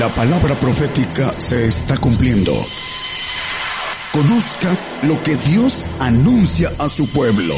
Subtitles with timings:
[0.00, 2.54] La palabra profética se está cumpliendo.
[4.12, 4.70] Conozca
[5.02, 7.54] lo que Dios anuncia a su pueblo.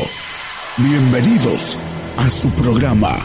[0.76, 1.78] Bienvenidos
[2.16, 3.16] a su programa,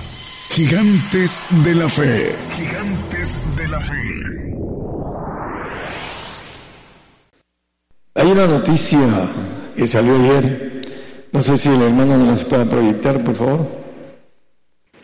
[0.52, 2.36] Gigantes de la Fe.
[2.58, 4.54] Gigantes de la Fe.
[8.14, 9.00] Hay una noticia
[9.76, 11.28] que salió ayer.
[11.32, 13.87] No sé si el hermano nos pueda proyectar, por favor.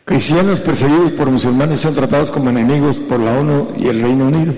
[0.06, 4.54] Cristianos perseguidos por musulmanes son tratados como enemigos por la ONU y el Reino Unido.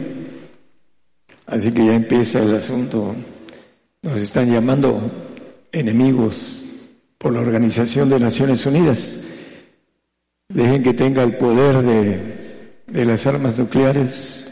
[1.45, 3.15] Así que ya empieza el asunto.
[4.01, 5.11] Nos están llamando
[5.71, 6.65] enemigos
[7.19, 9.17] por la Organización de Naciones Unidas.
[10.49, 14.47] Dejen que tenga el poder de, las armas nucleares.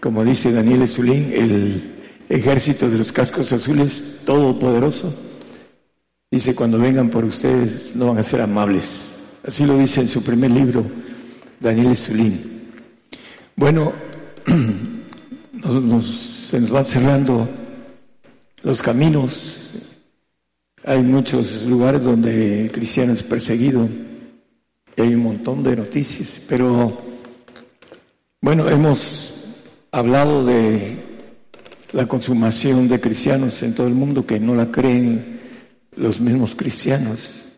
[0.00, 5.14] Como dice Daniel Zulín, el ejército de los cascos azules todopoderoso.
[6.32, 9.19] Dice, cuando vengan por ustedes no van a ser amables.
[9.46, 10.84] Así lo dice en su primer libro,
[11.58, 12.72] Daniel Zulín.
[13.56, 13.92] Bueno,
[16.50, 17.48] se nos van cerrando
[18.62, 19.70] los caminos.
[20.84, 23.88] Hay muchos lugares donde el cristiano es perseguido
[24.96, 27.00] y hay un montón de noticias, pero
[28.42, 29.32] bueno, hemos
[29.90, 30.96] hablado de
[31.92, 35.40] la consumación de cristianos en todo el mundo que no la creen
[35.96, 37.49] los mismos cristianos.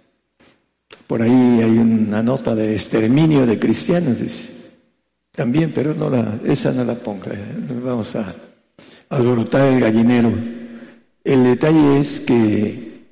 [1.13, 4.17] Por ahí hay una nota de exterminio de cristianos,
[5.31, 7.33] También, pero no la, esa no la ponga.
[7.85, 8.35] Vamos a
[9.11, 10.33] alborotar el gallinero.
[11.23, 13.05] El detalle es que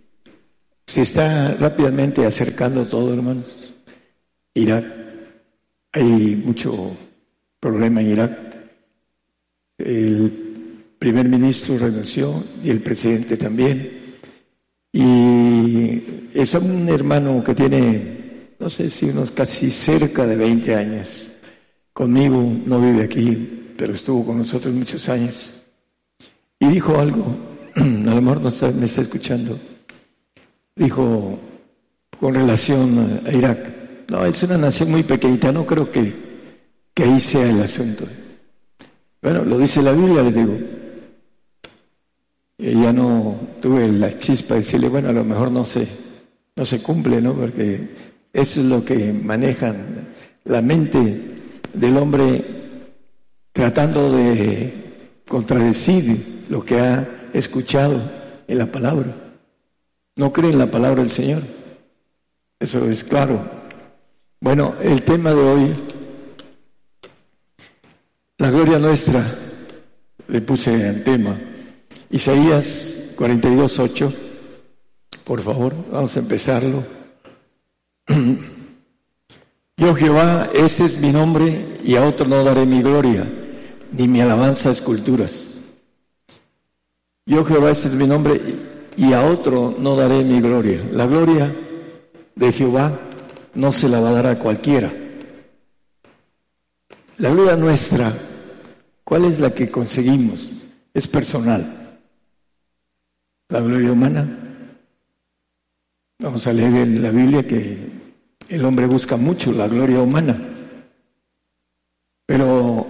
[0.87, 3.75] se está rápidamente acercando todo, hermanos.
[4.55, 4.87] Irak,
[5.93, 6.97] hay mucho
[7.61, 8.39] problema en Irak.
[9.77, 14.00] El primer ministro renunció y el presidente también.
[14.93, 21.29] Y es un hermano que tiene, no sé si unos casi cerca de 20 años.
[21.93, 25.53] Conmigo no vive aquí, pero estuvo con nosotros muchos años.
[26.59, 27.37] Y dijo algo,
[27.77, 29.59] a lo mejor no me está escuchando.
[30.75, 31.39] Dijo
[32.19, 33.81] con relación a Irak.
[34.09, 36.13] No, es una nación muy pequeñita, no creo que,
[36.93, 38.07] que ahí sea el asunto.
[39.23, 40.80] Bueno, lo dice la Biblia, le digo.
[42.61, 45.89] Y ya no tuve la chispa de decirle, bueno, a lo mejor no se,
[46.55, 47.35] no se cumple, ¿no?
[47.35, 47.89] Porque
[48.35, 50.09] eso es lo que manejan
[50.45, 51.21] la mente
[51.73, 52.45] del hombre
[53.53, 57.99] tratando de contradecir lo que ha escuchado
[58.47, 59.15] en la palabra.
[60.17, 61.43] No cree en la palabra del Señor.
[62.59, 63.41] Eso es claro.
[64.39, 65.77] Bueno, el tema de hoy,
[68.37, 69.35] la gloria nuestra,
[70.29, 71.39] le puse el tema.
[72.11, 74.13] Isaías 42.8,
[75.23, 76.85] por favor, vamos a empezarlo.
[79.77, 83.31] Yo Jehová, este es mi nombre y a otro no daré mi gloria,
[83.93, 85.59] ni mi alabanza a esculturas.
[87.27, 88.41] Yo Jehová, este es mi nombre
[88.97, 90.85] y a otro no daré mi gloria.
[90.91, 91.55] La gloria
[92.35, 93.01] de Jehová
[93.55, 94.93] no se la va a dar a cualquiera.
[97.19, 98.13] La gloria nuestra,
[99.05, 100.51] ¿cuál es la que conseguimos?
[100.93, 101.80] Es personal
[103.51, 104.29] la gloria humana.
[106.21, 107.79] Vamos a leer en la Biblia que
[108.49, 110.39] el hombre busca mucho la gloria humana,
[112.27, 112.87] pero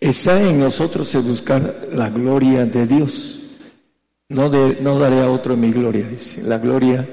[0.00, 3.40] está en nosotros el buscar la gloria de Dios.
[4.28, 6.08] No, de, no daré a otro mi gloria.
[6.44, 7.06] La gloria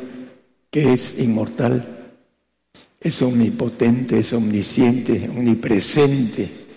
[0.69, 2.13] que es inmortal,
[2.99, 6.67] es omnipotente, es omnisciente, omnipresente.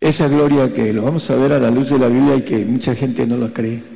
[0.00, 2.64] Esa gloria que lo vamos a ver a la luz de la Biblia y que
[2.64, 3.93] mucha gente no la cree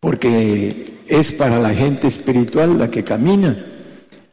[0.00, 3.56] porque es para la gente espiritual la que camina,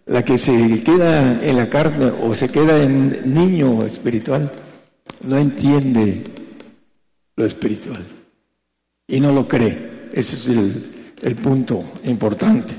[0.06, 4.52] la que se queda en la carne o se queda en niño espiritual,
[5.22, 6.24] no entiende
[7.36, 8.06] lo espiritual
[9.08, 10.10] y no lo cree.
[10.14, 12.74] Ese es el, el punto importante.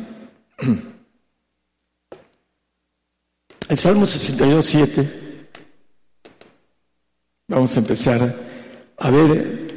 [3.69, 5.49] El Salmo 62, 7,
[7.49, 8.35] vamos a empezar
[8.97, 9.76] a ver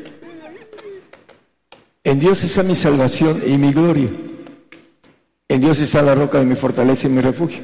[2.09, 4.09] en Dios está mi salvación y mi gloria.
[5.47, 7.61] En Dios está la roca de mi fortaleza y mi refugio.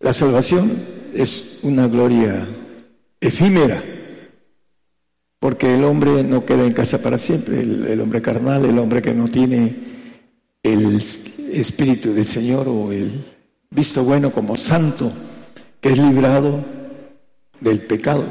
[0.00, 0.72] La salvación
[1.12, 2.48] es una gloria
[3.20, 3.82] efímera,
[5.38, 9.12] porque el hombre no queda en casa para siempre, el, hombre carnal, el hombre que
[9.12, 9.76] no tiene
[10.62, 11.02] el
[11.52, 13.22] Espíritu del Señor o el
[13.70, 15.12] visto bueno como santo,
[15.78, 16.64] que es librado
[17.60, 18.24] del pecado.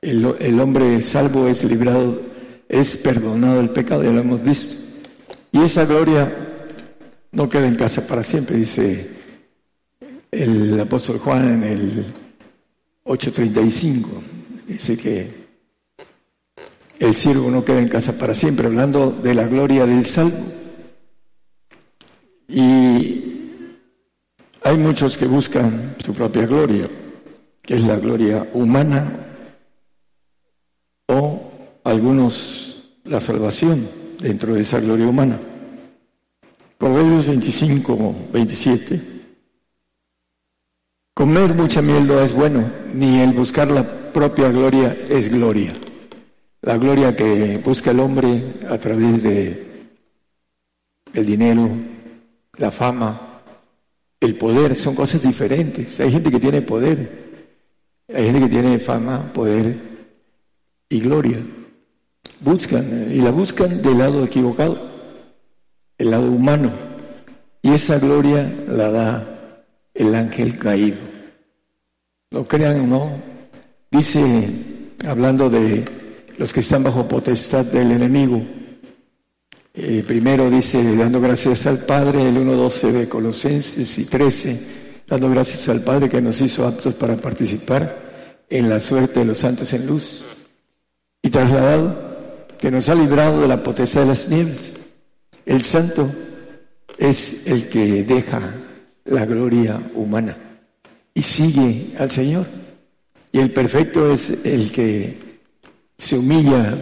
[0.00, 2.35] El, el hombre salvo es librado
[2.68, 4.76] es perdonado el pecado, ya lo hemos visto.
[5.52, 6.32] Y esa gloria
[7.32, 9.10] no queda en casa para siempre, dice
[10.30, 12.06] el apóstol Juan en el
[13.04, 14.06] 8.35.
[14.66, 15.46] Dice que
[16.98, 20.38] el siervo no queda en casa para siempre, hablando de la gloria del salvo.
[22.48, 23.26] Y
[24.62, 26.88] hay muchos que buscan su propia gloria,
[27.62, 29.35] que es la gloria humana,
[31.86, 33.88] algunos la salvación
[34.20, 35.38] dentro de esa gloria humana.
[36.78, 39.00] Proverbios 25, 27.
[41.14, 45.74] Comer mucha miel no es bueno, ni el buscar la propia gloria es gloria.
[46.62, 49.66] La gloria que busca el hombre a través de
[51.14, 51.70] el dinero,
[52.58, 53.42] la fama,
[54.20, 56.00] el poder, son cosas diferentes.
[56.00, 57.44] Hay gente que tiene poder,
[58.12, 59.78] hay gente que tiene fama, poder
[60.88, 61.38] y gloria.
[62.40, 64.96] Buscan y la buscan del lado equivocado
[65.98, 66.72] el lado humano,
[67.62, 70.98] y esa gloria la da el ángel caído.
[72.30, 73.22] Lo crean o no,
[73.90, 74.22] dice,
[75.06, 75.84] hablando de
[76.36, 78.42] los que están bajo potestad del enemigo,
[79.72, 84.60] eh, primero dice, dando gracias al Padre, el 1.12 de Colosenses y 13,
[85.06, 89.38] dando gracias al Padre que nos hizo aptos para participar en la suerte de los
[89.38, 90.22] santos en luz,
[91.22, 92.05] y trasladado,
[92.58, 94.74] que nos ha librado de la potestad de las nieves
[95.46, 96.12] el santo
[96.98, 98.52] es el que deja
[99.04, 100.36] la gloria humana
[101.14, 102.46] y sigue al Señor.
[103.30, 105.38] Y el perfecto es el que
[105.96, 106.76] se humilla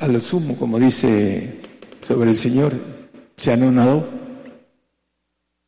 [0.00, 1.60] a lo sumo, como dice
[2.06, 2.72] sobre el Señor,
[3.36, 4.08] se anonadó,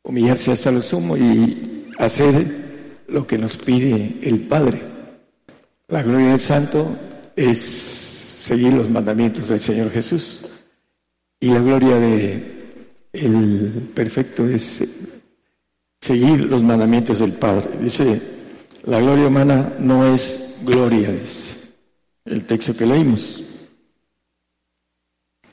[0.02, 4.82] humillarse hasta lo sumo y hacer lo que nos pide el Padre.
[5.86, 6.96] La gloria del santo
[7.36, 8.09] es
[8.40, 10.42] seguir los mandamientos del Señor Jesús.
[11.38, 12.60] Y la gloria de
[13.12, 14.82] el perfecto es
[16.00, 17.70] seguir los mandamientos del Padre.
[17.80, 18.20] Dice,
[18.84, 21.60] la gloria humana no es gloria, dice
[22.24, 23.42] el texto que leímos.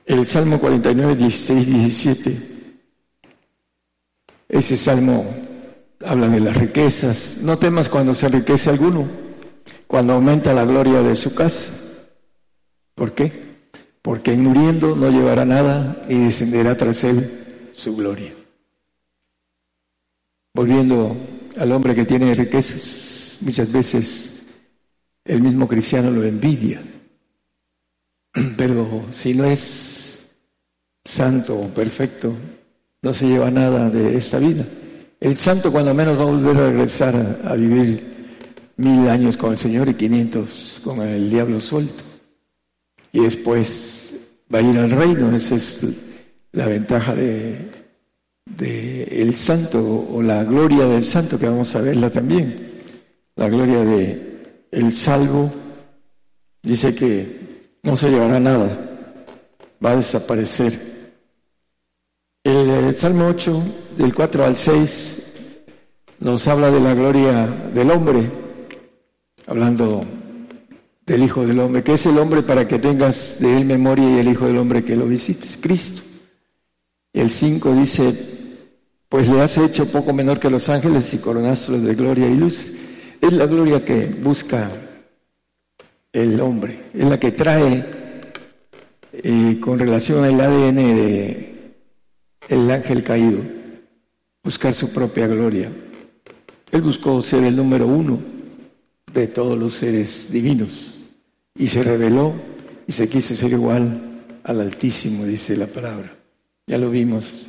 [0.05, 2.57] El Salmo 49, 16, 17.
[4.49, 5.25] Ese salmo
[6.05, 7.37] habla de las riquezas.
[7.41, 9.05] No temas cuando se enriquece alguno,
[9.85, 11.73] cuando aumenta la gloria de su casa.
[12.97, 13.47] ¿Por qué?
[14.07, 18.31] porque en muriendo no llevará nada y descenderá tras él su gloria.
[20.53, 21.13] Volviendo
[21.57, 24.31] al hombre que tiene riquezas, muchas veces
[25.25, 26.81] el mismo cristiano lo envidia,
[28.55, 30.31] pero si no es
[31.03, 32.33] santo o perfecto,
[33.01, 34.65] no se lleva nada de esta vida.
[35.19, 39.57] El santo cuando menos va a volver a regresar a, vivir mil años con el
[39.57, 42.06] Señor y quinientos con el diablo suelto.
[43.17, 44.13] Y después
[44.53, 45.35] va a ir al reino.
[45.35, 45.79] Esa es
[46.51, 47.71] la ventaja de,
[49.09, 52.73] el santo o la gloria del santo que vamos a verla también.
[53.35, 55.51] La gloria de el salvo
[56.61, 58.77] dice que no se llevará nada,
[59.83, 60.79] va a desaparecer.
[62.43, 63.63] El, el Salmo 8,
[63.97, 65.23] del 4 al 6,
[66.19, 68.31] nos habla de la gloria del hombre,
[69.47, 70.05] hablando
[71.07, 74.19] del Hijo del Hombre, que es el hombre para que tengas de él memoria y
[74.19, 76.01] el Hijo del Hombre que lo visites, Cristo.
[77.13, 78.59] El 5 dice,
[79.07, 82.67] pues le has hecho poco menor que los ángeles y coronaste de gloria y luz.
[83.21, 84.69] Es la gloria que busca
[86.11, 87.85] el hombre, es la que trae
[89.13, 91.73] eh, con relación al ADN de
[92.49, 93.39] el ángel caído,
[94.43, 95.71] buscar su propia gloria.
[96.69, 98.19] Él buscó ser el número uno
[99.13, 100.96] de todos los seres divinos
[101.57, 102.33] y se reveló
[102.85, 106.17] y se quiso ser igual al Altísimo, dice la palabra.
[106.65, 107.47] Ya lo vimos.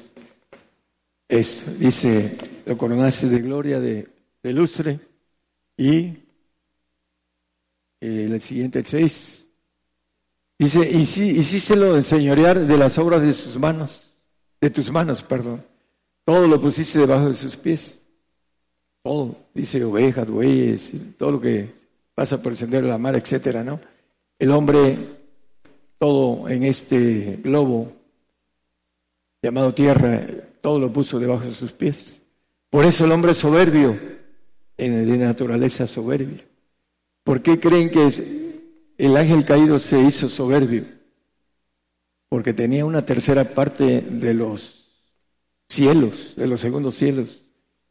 [1.29, 4.09] Esto, dice, lo coronaste de gloria, de,
[4.45, 4.99] lustre,
[5.77, 6.07] y
[8.01, 9.47] eh, el siguiente, el 6,
[10.59, 14.15] dice, y sí, hicíselo enseñorear de las obras de sus manos,
[14.61, 15.63] de tus manos, perdón.
[16.25, 18.03] Todo lo pusiste debajo de sus pies.
[19.03, 21.71] Todo, dice ovejas, bueyes, todo lo que
[22.15, 23.81] pasa por de la mar, etcétera, ¿no?
[24.39, 24.97] El hombre,
[25.99, 27.93] todo en este globo
[29.43, 30.27] llamado tierra,
[30.61, 32.21] todo lo puso debajo de sus pies.
[32.71, 33.99] Por eso el hombre es soberbio,
[34.77, 36.45] de naturaleza soberbia.
[37.25, 38.55] ¿Por qué creen que
[38.97, 40.85] el ángel caído se hizo soberbio?
[42.29, 44.89] Porque tenía una tercera parte de los
[45.69, 47.43] cielos, de los segundos cielos,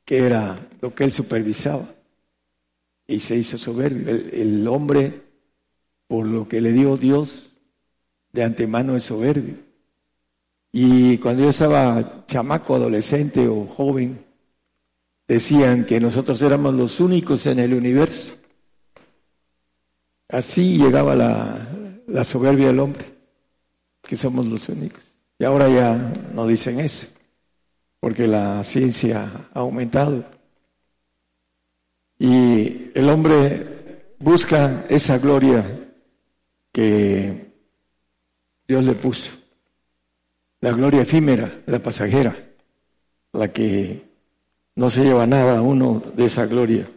[0.05, 1.93] que era lo que él supervisaba.
[3.05, 4.09] Y se hizo soberbio.
[4.09, 5.26] El, el hombre
[6.07, 7.53] por lo que le dio Dios
[8.31, 9.55] de antemano es soberbio.
[10.71, 14.25] Y cuando yo estaba chamaco, adolescente o joven,
[15.27, 18.37] decían que nosotros éramos los únicos en el universo
[20.29, 21.57] Así llegaba la,
[22.07, 23.05] la soberbia del hombre,
[24.01, 25.01] que somos los únicos.
[25.39, 27.07] Y ahora ya no dicen eso,
[27.99, 30.25] porque la ciencia ha aumentado.
[32.19, 35.63] Y el hombre busca esa gloria
[36.71, 37.51] que
[38.67, 39.31] Dios le puso.
[40.61, 42.35] La gloria efímera, la pasajera,
[43.33, 44.03] la que
[44.75, 46.89] no se lleva nada a uno de esa gloria.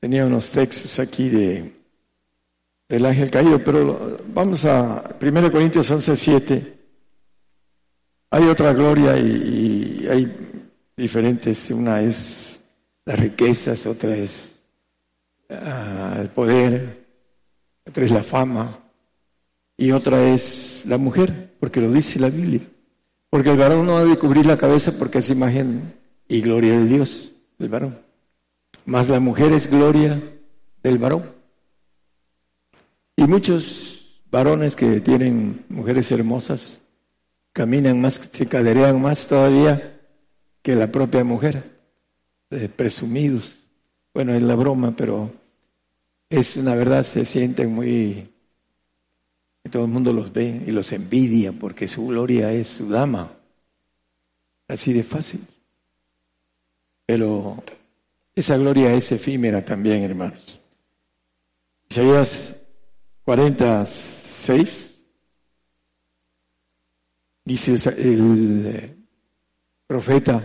[0.00, 1.84] Tenía unos textos aquí de
[2.88, 6.78] del ángel caído, pero vamos a 1 Corintios 11, 7.
[8.30, 10.60] Hay otra gloria y, hay
[10.96, 12.62] diferentes, una es
[13.04, 14.60] las riquezas, otra es
[15.50, 17.03] ah, el poder,
[17.86, 18.78] otra es la fama
[19.76, 22.62] y otra es la mujer, porque lo dice la Biblia.
[23.30, 25.94] Porque el varón no debe cubrir la cabeza porque es imagen
[26.28, 27.98] y gloria de Dios, del varón.
[28.86, 30.22] Más la mujer es gloria
[30.82, 31.32] del varón.
[33.16, 36.80] Y muchos varones que tienen mujeres hermosas
[37.52, 40.00] caminan más, se caderean más todavía
[40.62, 41.78] que la propia mujer,
[42.76, 43.56] presumidos.
[44.12, 45.32] Bueno, es la broma, pero
[46.28, 48.30] es una verdad, se sienten muy...
[49.70, 53.32] Todo el mundo los ve y los envidia porque su gloria es su dama.
[54.68, 55.40] Así de fácil.
[57.06, 57.62] Pero
[58.34, 60.60] esa gloria es efímera también, hermanos.
[61.88, 62.56] Isaías
[63.24, 65.02] 46,
[67.44, 68.96] dice el eh,
[69.86, 70.44] profeta,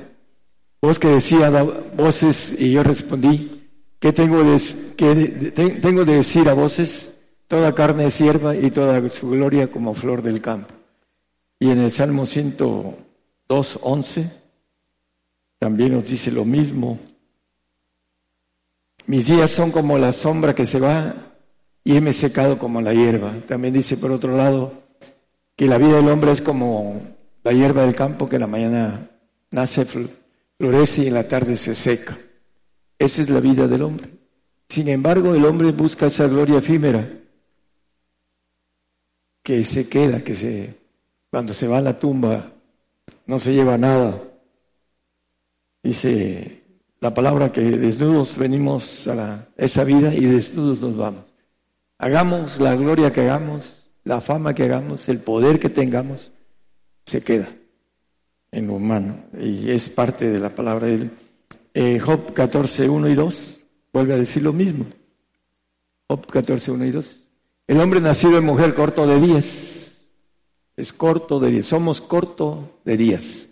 [0.82, 3.59] vos que decía voces y yo respondí,
[4.00, 5.52] ¿qué tengo de,
[5.82, 7.12] tengo de decir a voces?
[7.48, 10.74] Toda carne es sierva y toda su gloria como flor del campo.
[11.60, 14.32] Y en el Salmo 102, 11,
[15.58, 17.00] también nos dice lo mismo.
[19.08, 21.14] Mis días son como la sombra que se va
[21.84, 23.34] y heme secado como la hierba.
[23.48, 24.84] También dice por otro lado
[25.56, 27.02] que la vida del hombre es como
[27.44, 29.10] la hierba del campo que en la mañana
[29.52, 29.86] nace,
[30.58, 32.18] florece y en la tarde se seca.
[33.00, 34.10] Esa es la vida del hombre.
[34.68, 37.10] Sin embargo, el hombre busca esa gloria efímera
[39.42, 40.76] que se queda, que se,
[41.32, 42.52] cuando se va a la tumba,
[43.26, 44.22] no se lleva nada.
[45.82, 46.62] Dice
[47.00, 51.24] la palabra que desnudos venimos a esa vida y desnudos nos vamos.
[51.98, 56.32] Hagamos la gloria que hagamos, la fama que hagamos, el poder que tengamos,
[57.06, 57.50] se queda
[58.52, 61.12] en lo humano y es parte de la palabra de él.
[61.74, 63.62] Eh, Job 14, 1 y 2
[63.94, 64.86] vuelve a decir lo mismo.
[66.08, 67.26] Job 14, 1 y 2.
[67.68, 70.08] El hombre nacido en mujer corto de días,
[70.76, 73.50] es corto de días, somos corto de días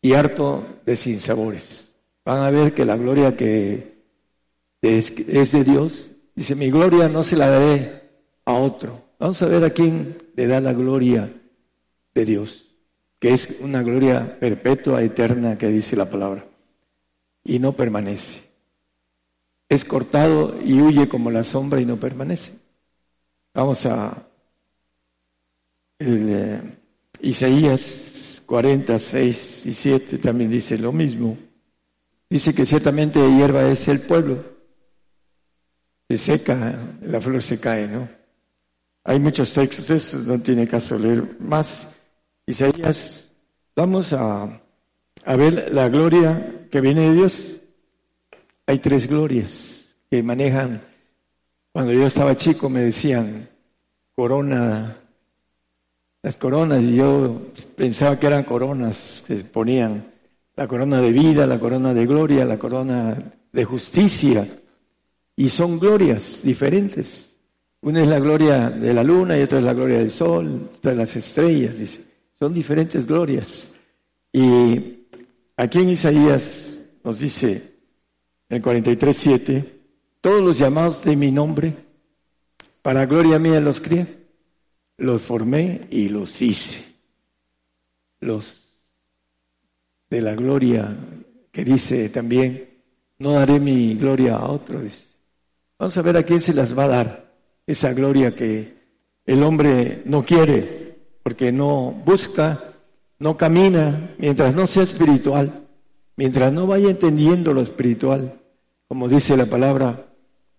[0.00, 1.94] y harto de sinsabores.
[2.24, 3.98] Van a ver que la gloria que
[4.80, 8.02] es de Dios Dice, mi gloria no se la daré
[8.44, 9.02] a otro.
[9.18, 11.32] Vamos a ver a quién le da la gloria
[12.12, 12.74] de Dios,
[13.20, 16.44] que es una gloria perpetua, eterna, que dice la palabra,
[17.44, 18.42] y no permanece.
[19.68, 22.54] Es cortado y huye como la sombra y no permanece.
[23.52, 24.26] Vamos a
[25.98, 26.60] el, eh,
[27.20, 31.36] Isaías 46 y 7 también dice lo mismo.
[32.28, 34.54] Dice que ciertamente hierba es el pueblo
[36.08, 38.08] se seca, la flor se cae, ¿no?
[39.04, 41.88] Hay muchos textos, eso no tiene caso leer más.
[42.46, 43.30] Isaías,
[43.74, 44.60] vamos a,
[45.24, 47.56] a ver la gloria que viene de Dios.
[48.66, 50.80] Hay tres glorias que manejan.
[51.72, 53.48] Cuando yo estaba chico me decían
[54.14, 54.96] corona,
[56.22, 60.12] las coronas, y yo pensaba que eran coronas que ponían
[60.56, 64.46] la corona de vida, la corona de gloria, la corona de justicia
[65.36, 67.34] y son glorias diferentes.
[67.82, 70.92] Una es la gloria de la luna y otra es la gloria del sol, otra
[70.92, 71.74] de las estrellas.
[72.38, 73.70] Son diferentes glorias.
[74.32, 74.93] Y
[75.56, 77.74] aquí en Isaías nos dice,
[78.48, 79.64] en el 43.7,
[80.20, 81.74] todos los llamados de mi nombre,
[82.82, 84.24] para gloria mía los crié,
[84.96, 86.84] los formé y los hice.
[88.20, 88.78] Los
[90.08, 90.96] de la gloria
[91.50, 92.82] que dice también,
[93.18, 95.14] no daré mi gloria a otro, dice.
[95.78, 97.34] Vamos a ver a quién se las va a dar
[97.66, 98.74] esa gloria que
[99.26, 102.73] el hombre no quiere, porque no busca,
[103.18, 105.66] no camina, mientras no sea espiritual,
[106.16, 108.40] mientras no vaya entendiendo lo espiritual.
[108.88, 110.06] Como dice la palabra,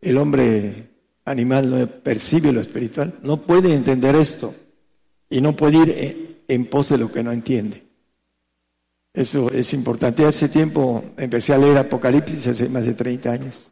[0.01, 0.89] el hombre
[1.25, 4.53] animal no percibe lo espiritual, no puede entender esto
[5.29, 7.83] y no puede ir en pos de lo que no entiende.
[9.13, 10.25] Eso es importante.
[10.25, 13.71] Hace tiempo empecé a leer Apocalipsis, hace más de 30 años.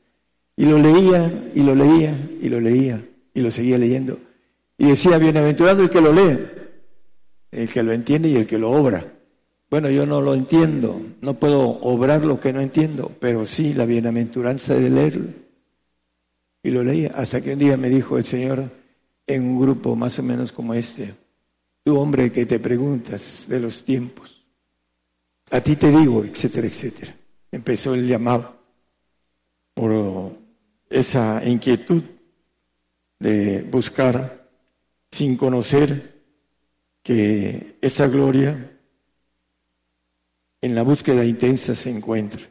[0.55, 4.19] Y lo leía, y lo leía, y lo leía, y lo seguía leyendo.
[4.77, 6.39] Y decía, bienaventurado el que lo lee,
[7.53, 9.13] el que lo entiende y el que lo obra.
[9.69, 13.85] Bueno, yo no lo entiendo, no puedo obrar lo que no entiendo, pero sí la
[13.85, 15.29] bienaventuranza de leerlo.
[16.61, 18.69] Y lo leía, hasta que un día me dijo el Señor
[19.25, 21.13] en un grupo más o menos como este,
[21.83, 24.45] tú hombre que te preguntas de los tiempos,
[25.51, 27.15] a ti te digo, etcétera, etcétera.
[27.51, 28.55] Empezó el llamado
[29.73, 30.37] por
[30.89, 32.03] esa inquietud
[33.19, 34.49] de buscar
[35.11, 36.12] sin conocer
[37.03, 38.71] que esa gloria
[40.61, 42.41] en la búsqueda intensa se encuentra.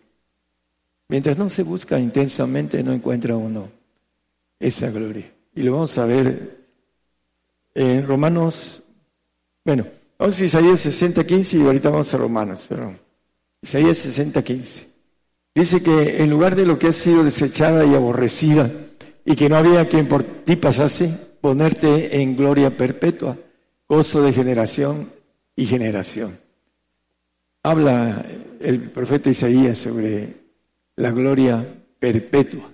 [1.08, 3.70] Mientras no se busca intensamente, no encuentra uno
[4.60, 5.32] esa gloria.
[5.54, 6.62] Y lo vamos a ver
[7.74, 8.82] en Romanos,
[9.64, 9.86] bueno,
[10.18, 12.98] vamos a Isaías 60, 15 y ahorita vamos a Romanos, perdón.
[13.62, 14.86] Isaías 60, 15.
[15.54, 18.70] Dice que en lugar de lo que ha sido desechada y aborrecida
[19.24, 23.36] y que no había quien por ti pasase, ponerte en gloria perpetua,
[23.92, 25.12] gozo de generación
[25.54, 26.38] y generación.
[27.62, 28.24] Habla
[28.58, 30.32] el profeta Isaías sobre
[30.96, 32.70] la gloria perpetua.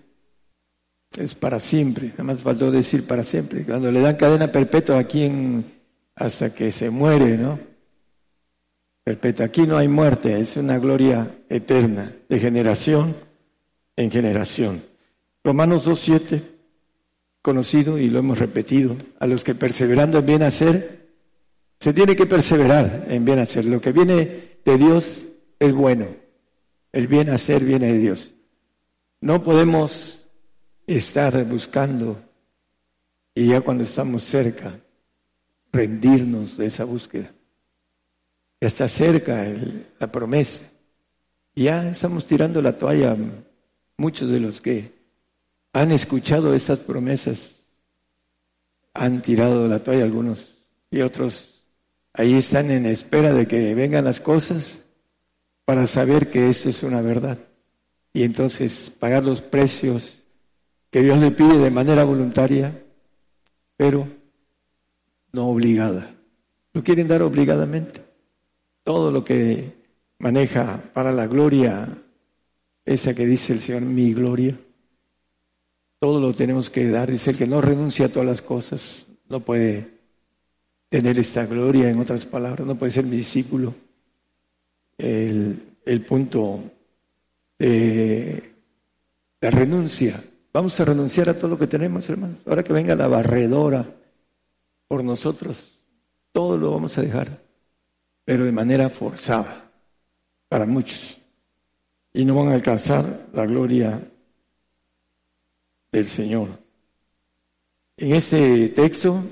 [1.16, 3.64] Es para siempre, nada más faltó decir para siempre.
[3.64, 5.80] Cuando le dan cadena perpetua a quien
[6.14, 7.58] hasta que se muere, ¿no?
[9.02, 9.46] Perpetua.
[9.46, 13.16] Aquí no hay muerte, es una gloria eterna, de generación
[13.96, 14.84] en generación.
[15.42, 16.42] Romanos 2.7,
[17.42, 20.97] conocido y lo hemos repetido, a los que perseverando en bien hacer,
[21.78, 23.64] se tiene que perseverar en bien hacer.
[23.64, 25.26] Lo que viene de Dios
[25.58, 26.08] es bueno.
[26.92, 28.34] El bien hacer viene de Dios.
[29.20, 30.26] No podemos
[30.86, 32.20] estar buscando
[33.34, 34.80] y ya cuando estamos cerca,
[35.72, 37.32] rendirnos de esa búsqueda.
[38.58, 39.46] Está cerca
[40.00, 40.64] la promesa.
[41.54, 43.16] Ya estamos tirando la toalla.
[43.96, 44.92] Muchos de los que
[45.72, 47.64] han escuchado esas promesas
[48.94, 50.56] han tirado la toalla, algunos
[50.90, 51.57] y otros
[52.18, 54.82] ahí están en espera de que vengan las cosas
[55.64, 57.38] para saber que eso es una verdad.
[58.12, 60.24] Y entonces pagar los precios
[60.90, 62.84] que Dios le pide de manera voluntaria,
[63.76, 64.08] pero
[65.32, 66.12] no obligada.
[66.72, 68.02] Lo quieren dar obligadamente.
[68.82, 69.74] Todo lo que
[70.18, 71.86] maneja para la gloria,
[72.84, 74.58] esa que dice el Señor, mi gloria,
[76.00, 77.12] todo lo tenemos que dar.
[77.12, 79.97] Dice el que no renuncia a todas las cosas, no puede
[80.88, 83.74] tener esta gloria, en otras palabras, no puede ser mi discípulo.
[84.96, 86.62] El, el punto
[87.58, 88.54] de
[89.40, 90.22] la renuncia.
[90.52, 92.38] Vamos a renunciar a todo lo que tenemos, hermanos.
[92.46, 93.86] Ahora que venga la barredora
[94.88, 95.80] por nosotros,
[96.32, 97.42] todo lo vamos a dejar,
[98.24, 99.70] pero de manera forzada,
[100.48, 101.18] para muchos.
[102.12, 104.02] Y no van a alcanzar la gloria
[105.92, 106.48] del Señor.
[107.96, 109.22] En este texto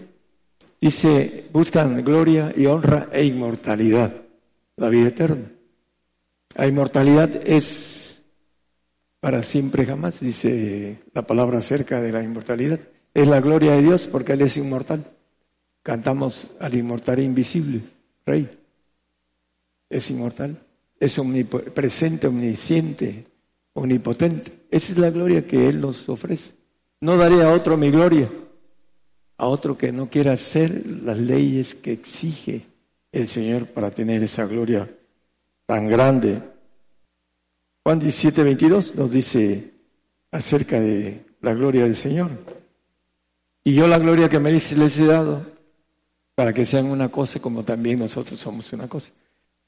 [0.80, 4.14] Dice, buscan gloria y honra e inmortalidad,
[4.76, 5.50] la vida eterna.
[6.54, 8.22] La inmortalidad es
[9.20, 12.80] para siempre jamás, dice la palabra acerca de la inmortalidad.
[13.14, 15.04] Es la gloria de Dios porque Él es inmortal.
[15.82, 17.80] Cantamos al inmortal e invisible,
[18.24, 18.48] Rey.
[19.88, 20.58] Es inmortal,
[21.00, 23.26] es omnipresente, omnisciente,
[23.72, 24.66] omnipotente.
[24.70, 26.54] Esa es la gloria que Él nos ofrece.
[27.00, 28.30] No daré a otro mi gloria
[29.38, 32.66] a otro que no quiera hacer las leyes que exige
[33.12, 34.88] el Señor para tener esa gloria
[35.66, 36.42] tan grande.
[37.82, 39.74] Juan 17, 22 nos dice
[40.30, 42.30] acerca de la gloria del Señor.
[43.64, 45.44] Y yo la gloria que me les he dado
[46.34, 49.12] para que sean una cosa como también nosotros somos una cosa.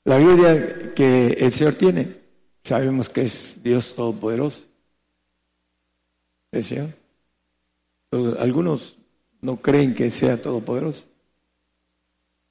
[0.05, 2.17] La gloria que el Señor tiene,
[2.63, 4.67] sabemos que es Dios Todopoderoso.
[6.53, 6.91] El Señor.
[8.39, 8.99] Algunos
[9.41, 11.05] no creen que sea todopoderoso.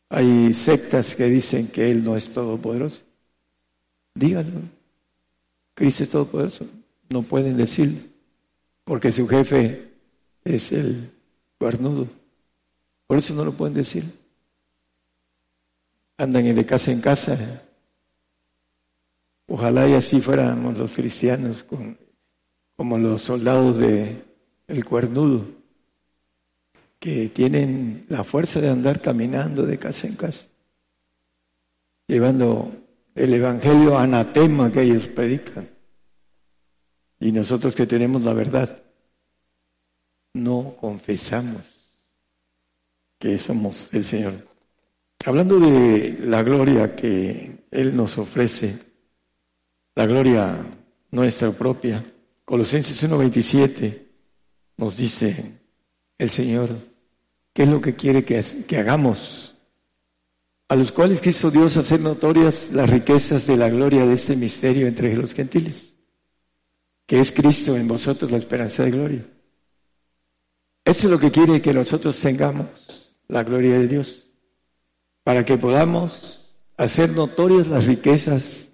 [0.10, 3.02] Hay sectas que dicen que Él no es todopoderoso.
[4.15, 4.62] Díganlo.
[5.73, 6.65] Cristo es todopoderoso.
[7.10, 8.00] No pueden decirlo,
[8.84, 9.93] porque su jefe
[10.43, 11.12] es el
[11.58, 12.08] cuernudo.
[13.06, 14.04] Por eso no lo pueden decir.
[16.17, 17.63] Andan de casa en casa.
[19.47, 21.65] Ojalá y así fuéramos los cristianos,
[22.76, 24.21] como los soldados de
[24.67, 25.56] el cuernudo
[26.99, 30.47] que tienen la fuerza de andar caminando de casa en casa,
[32.07, 32.71] llevando
[33.15, 35.69] el evangelio anatema que ellos predican.
[37.19, 38.83] Y nosotros que tenemos la verdad,
[40.33, 41.63] no confesamos
[43.17, 44.47] que somos el Señor.
[45.25, 48.77] Hablando de la gloria que Él nos ofrece,
[49.95, 50.63] la gloria
[51.12, 52.03] nuestra propia,
[52.45, 54.03] Colosenses 1.27
[54.77, 55.60] nos dice
[56.17, 56.69] el Señor,
[57.53, 59.56] ¿qué es lo que quiere que, hagamos?
[60.67, 64.88] A los cuales quiso Dios hacer notorias las riquezas de la gloria de este misterio
[64.88, 65.95] entre los gentiles,
[67.06, 69.27] que es Cristo en vosotros la esperanza de gloria.
[70.84, 74.30] Eso es lo que quiere que nosotros tengamos, la gloria de Dios,
[75.23, 78.69] para que podamos hacer notorias las riquezas,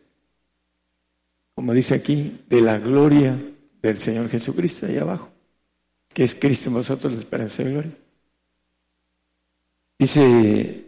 [1.56, 3.38] como dice aquí, de la gloria
[3.82, 5.33] del Señor Jesucristo ahí abajo,
[6.14, 7.98] que es Cristo en vosotros la esperanza de gloria.
[10.00, 10.86] Dice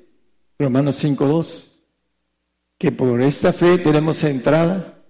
[0.60, 1.72] Romanos 5.2,
[2.78, 5.04] que por esta fe tenemos entrada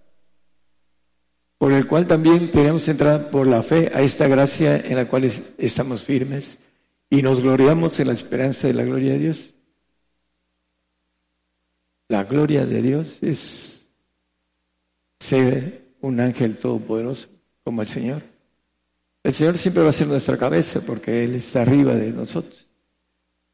[1.58, 5.24] por el cual también tenemos entrada por la fe a esta gracia en la cual
[5.58, 6.60] estamos firmes
[7.10, 9.56] y nos gloriamos en la esperanza de la gloria de Dios.
[12.08, 13.90] La gloria de Dios es
[15.20, 17.28] ser un ángel todopoderoso
[17.64, 18.35] como el Señor.
[19.26, 22.70] El Señor siempre va a ser nuestra cabeza porque Él está arriba de nosotros.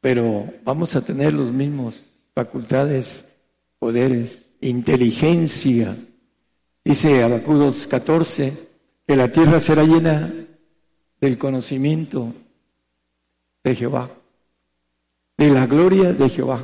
[0.02, 3.24] Pero vamos a tener los mismos facultades,
[3.78, 5.96] poderes, inteligencia,
[6.84, 8.68] Dice Abacudos 14
[9.06, 10.30] que la tierra será llena
[11.18, 12.34] del conocimiento
[13.64, 14.10] de Jehová,
[15.38, 16.62] de la gloria de Jehová.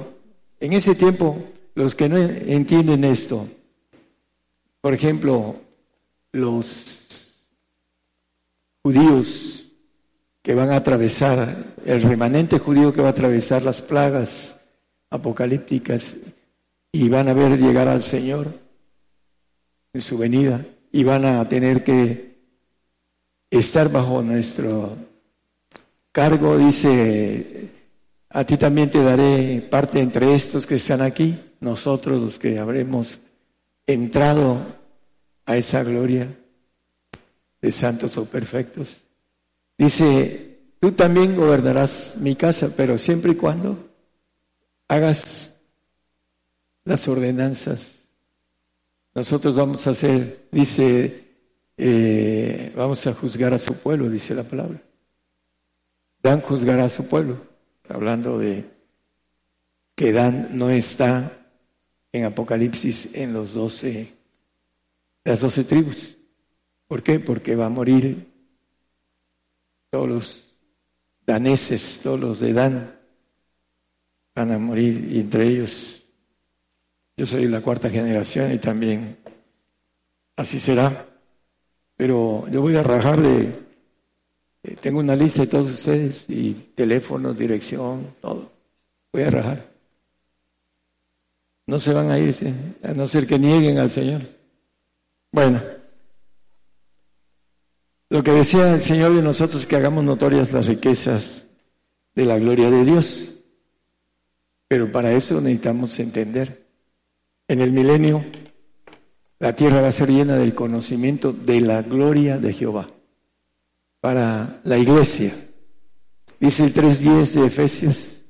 [0.61, 1.43] En ese tiempo,
[1.75, 3.49] los que no entienden esto,
[4.83, 5.57] por ejemplo,
[6.33, 7.28] los
[8.89, 9.67] judíos
[10.43, 14.59] que van a atravesar, el remanente judío que va a atravesar las plagas
[15.11, 16.17] apocalípticas
[16.91, 18.47] y van a ver llegar al Señor,
[19.93, 22.39] en su venida y van a tener que
[23.51, 24.97] estar bajo nuestro
[26.11, 27.69] cargo, dice,
[28.31, 33.21] a ti también te daré parte entre estos que están aquí, nosotros los que habremos
[33.87, 34.57] entrado
[35.45, 36.35] a esa gloria
[37.61, 39.03] de santos o perfectos.
[39.77, 43.89] Dice, tú también gobernarás mi casa, pero siempre y cuando
[44.89, 45.55] hagas
[46.85, 47.99] las ordenanzas
[49.19, 51.25] nosotros vamos a hacer, dice,
[51.77, 54.81] eh, vamos a juzgar a su pueblo, dice la palabra.
[56.23, 57.45] Dan juzgará a su pueblo,
[57.89, 58.65] hablando de
[59.97, 61.49] que Dan no está
[62.13, 64.15] en Apocalipsis en los doce,
[65.25, 66.17] las doce tribus.
[66.89, 67.21] ¿Por qué?
[67.21, 68.27] Porque va a morir
[69.91, 70.57] todos los
[71.27, 72.99] daneses, todos los de Dan,
[74.35, 76.03] van a morir y entre ellos
[77.17, 79.19] yo soy la cuarta generación y también
[80.37, 81.07] así será.
[81.97, 83.67] Pero yo voy a rajar de...
[84.63, 88.53] Eh, tengo una lista de todos ustedes y teléfono, dirección, todo.
[89.13, 89.69] Voy a rajar.
[91.67, 92.35] No se van a ir,
[92.83, 94.23] a no ser que nieguen al Señor.
[95.33, 95.61] Bueno,
[98.11, 101.49] lo que decía el Señor de nosotros es que hagamos notorias las riquezas
[102.15, 103.31] de la gloria de Dios.
[104.67, 106.67] Pero para eso necesitamos entender
[107.49, 108.25] en el milenio,
[109.39, 112.91] la tierra va a ser llena del conocimiento de la gloria de Jehová.
[114.01, 115.35] Para la iglesia,
[116.39, 118.23] dice el 3.10 de Efesios,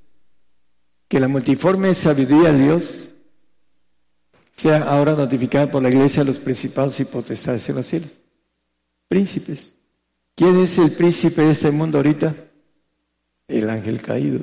[1.09, 3.11] que la multiforme sabiduría de Dios
[4.55, 8.21] sea ahora notificada por la iglesia a los principados y potestades en los cielos.
[9.09, 9.75] Príncipes.
[10.35, 12.35] ¿Quién es el príncipe de este mundo ahorita?
[13.49, 14.41] El ángel caído.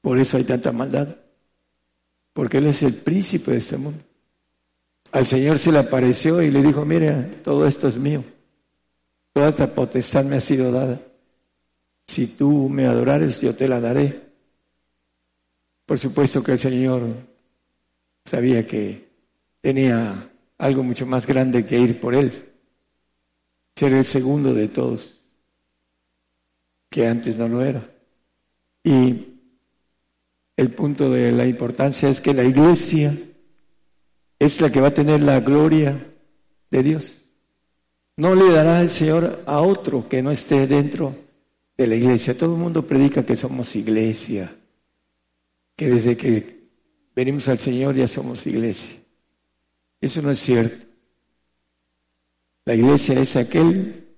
[0.00, 1.16] Por eso hay tanta maldad
[2.32, 4.02] porque Él es el príncipe de este mundo.
[5.10, 8.24] Al Señor se le apareció y le dijo, mira, todo esto es mío.
[9.32, 11.00] Toda esta potestad me ha sido dada.
[12.06, 14.22] Si tú me adorares, yo te la daré.
[15.84, 17.02] Por supuesto que el Señor
[18.24, 19.08] sabía que
[19.60, 22.51] tenía algo mucho más grande que ir por Él.
[23.74, 25.20] Ser el segundo de todos,
[26.90, 27.88] que antes no lo era.
[28.84, 29.32] Y
[30.56, 33.16] el punto de la importancia es que la iglesia
[34.38, 36.14] es la que va a tener la gloria
[36.70, 37.22] de Dios.
[38.16, 41.14] No le dará el Señor a otro que no esté dentro
[41.76, 42.36] de la iglesia.
[42.36, 44.54] Todo el mundo predica que somos iglesia,
[45.76, 46.68] que desde que
[47.14, 48.96] venimos al Señor ya somos iglesia.
[50.00, 50.91] Eso no es cierto.
[52.64, 54.08] La iglesia es aquel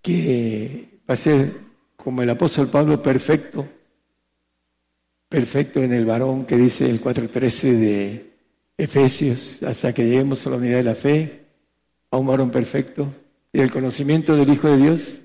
[0.00, 1.52] que va a ser
[1.96, 3.66] como el apóstol Pablo perfecto,
[5.28, 8.32] perfecto en el varón que dice el 4.13 de
[8.76, 11.46] Efesios, hasta que lleguemos a la unidad de la fe,
[12.10, 13.12] a un varón perfecto
[13.52, 15.20] y el conocimiento del Hijo de Dios,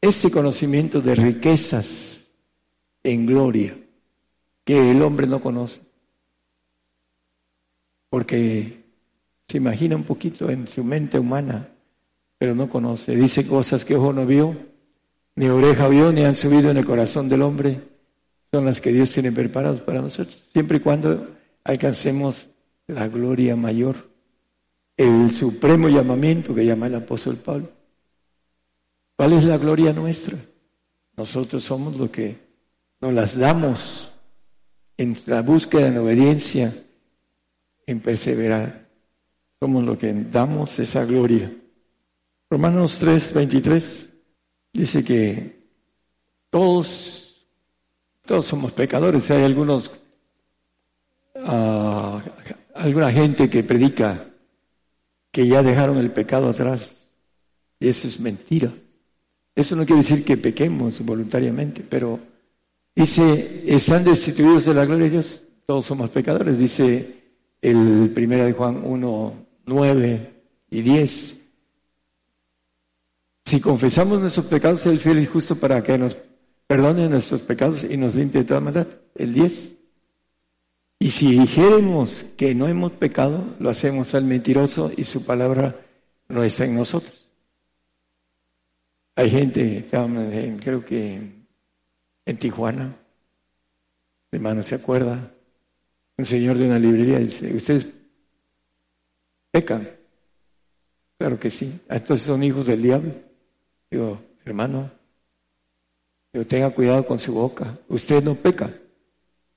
[0.00, 2.32] este conocimiento de riquezas
[3.02, 3.78] en gloria
[4.64, 5.82] que el hombre no conoce,
[8.08, 8.82] porque
[9.46, 11.73] se imagina un poquito en su mente humana,
[12.44, 13.16] pero no conoce.
[13.16, 14.54] Dice cosas que ojo no vio,
[15.36, 17.80] ni oreja vio, ni han subido en el corazón del hombre.
[18.52, 21.26] Son las que Dios tiene preparadas para nosotros, siempre y cuando
[21.64, 22.50] alcancemos
[22.86, 23.96] la gloria mayor,
[24.94, 27.70] el supremo llamamiento que llama el apóstol Pablo.
[29.16, 30.36] ¿Cuál es la gloria nuestra?
[31.16, 32.36] Nosotros somos lo que
[33.00, 34.12] nos las damos
[34.98, 36.74] en la búsqueda de la obediencia,
[37.86, 38.86] en perseverar.
[39.58, 41.50] Somos lo que damos esa gloria.
[42.54, 44.10] Romanos 3, 23
[44.72, 45.58] dice que
[46.50, 47.44] todos,
[48.24, 49.28] todos somos pecadores.
[49.32, 49.90] Hay algunos,
[51.34, 52.20] uh,
[52.76, 54.28] alguna gente que predica
[55.32, 57.08] que ya dejaron el pecado atrás.
[57.80, 58.72] Y eso es mentira.
[59.56, 62.20] Eso no quiere decir que pequemos voluntariamente, pero
[62.94, 65.42] dice, están destituidos de la gloria de Dios.
[65.66, 67.16] Todos somos pecadores, dice
[67.60, 70.32] el primero de Juan 1, 9
[70.70, 71.38] y 10.
[73.44, 76.16] Si confesamos nuestros pecados, el fiel y justo para que nos
[76.66, 78.88] perdone nuestros pecados y nos limpie de toda maldad.
[79.14, 79.74] El 10.
[80.98, 85.78] Y si dijéramos que no hemos pecado, lo hacemos al mentiroso y su palabra
[86.28, 87.28] no está en nosotros.
[89.16, 89.86] Hay gente,
[90.60, 91.44] creo que
[92.24, 92.96] en Tijuana,
[94.32, 95.30] hermano, ¿se acuerda?
[96.16, 97.86] Un señor de una librería dice, ¿ustedes
[99.50, 99.88] pecan?
[101.18, 101.80] Claro que sí.
[101.88, 103.12] Entonces son hijos del diablo.
[103.90, 104.90] Digo, hermano,
[106.42, 107.78] tenga cuidado con su boca.
[107.88, 108.70] Usted no peca.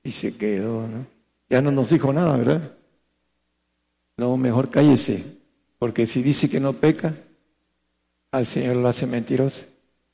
[0.04, 1.08] Y se quedó, ¿no?
[1.50, 2.78] Ya no nos dijo nada, ¿verdad?
[4.18, 5.24] No, mejor cállese.
[5.80, 7.16] Porque si dice que no peca,
[8.32, 9.66] al Señor lo hace mentiroso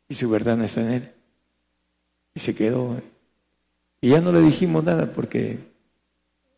[0.07, 1.11] y su verdad no está en él.
[2.35, 3.01] Y se quedó.
[4.01, 5.59] Y ya no le dijimos nada porque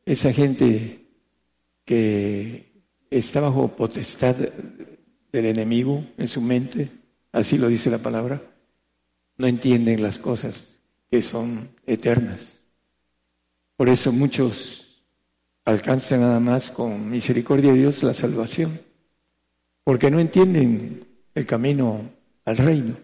[0.05, 1.05] esa gente
[1.83, 4.35] que está bajo potestad
[5.31, 6.89] del enemigo en su mente,
[7.35, 8.41] así lo dice la palabra,
[9.37, 10.79] no entienden las cosas
[11.11, 12.61] que son eternas.
[13.75, 15.03] Por eso muchos
[15.65, 18.79] alcanzan nada más con misericordia de Dios la salvación,
[19.83, 22.09] porque no entienden el camino
[22.45, 22.97] al reino,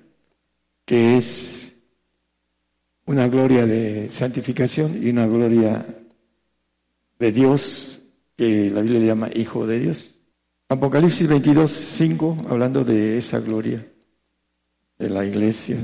[0.85, 1.75] que es
[3.05, 5.85] una gloria de santificación y una gloria
[7.19, 8.01] de Dios,
[8.37, 10.15] que la Biblia llama Hijo de Dios.
[10.69, 13.90] Apocalipsis 22, 5, hablando de esa gloria
[15.01, 15.77] de la iglesia.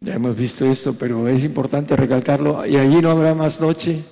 [0.00, 2.64] Ya hemos visto esto, pero es importante recalcarlo.
[2.66, 4.04] Y allí no habrá más noche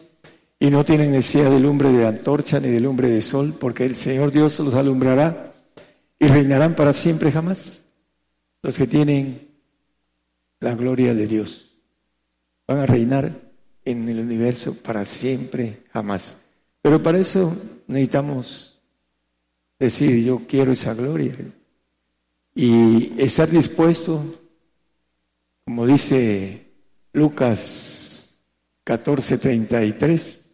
[0.58, 3.94] y no tienen necesidad de lumbre de antorcha ni de lumbre de sol, porque el
[3.94, 5.52] Señor Dios los alumbrará
[6.18, 7.84] y reinarán para siempre jamás.
[8.62, 9.48] Los que tienen
[10.60, 11.76] la gloria de Dios
[12.66, 13.52] van a reinar
[13.84, 16.36] en el universo para siempre jamás.
[16.82, 18.78] Pero para eso necesitamos
[19.78, 21.36] decir, yo quiero esa gloria.
[22.60, 24.20] Y estar dispuesto,
[25.64, 26.72] como dice
[27.12, 28.34] Lucas
[28.84, 30.44] 14:33,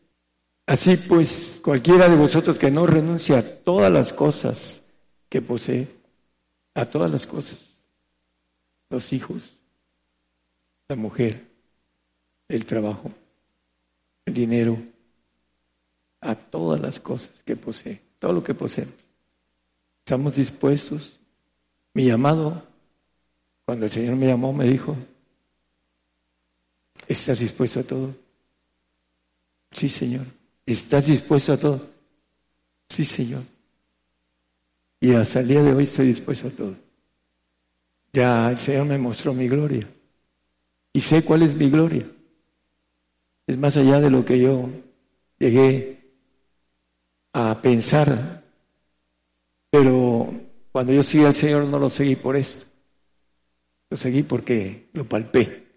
[0.67, 4.83] así pues cualquiera de vosotros que no renuncia a todas las cosas,
[5.31, 5.89] que posee
[6.75, 7.75] a todas las cosas,
[8.91, 9.57] los hijos,
[10.89, 11.49] la mujer,
[12.49, 13.11] el trabajo,
[14.27, 14.77] el dinero,
[16.21, 18.89] a todas las cosas que posee, todo lo que posee.
[20.05, 21.19] Estamos dispuestos.
[21.95, 22.63] Mi llamado,
[23.65, 24.97] cuando el Señor me llamó, me dijo,
[27.07, 28.15] ¿estás dispuesto a todo?
[29.71, 30.27] Sí, Señor.
[30.67, 31.89] ¿Estás dispuesto a todo?
[32.89, 33.43] Sí, Señor.
[35.01, 36.75] Y hasta el día de hoy estoy dispuesto a todo.
[38.13, 39.89] Ya el Señor me mostró mi gloria.
[40.93, 42.07] Y sé cuál es mi gloria.
[43.47, 44.69] Es más allá de lo que yo
[45.39, 46.13] llegué
[47.33, 48.43] a pensar.
[49.71, 50.44] Pero
[50.75, 52.67] cuando yo seguí al Señor no lo seguí por esto.
[53.91, 55.69] Lo seguí porque lo palpé.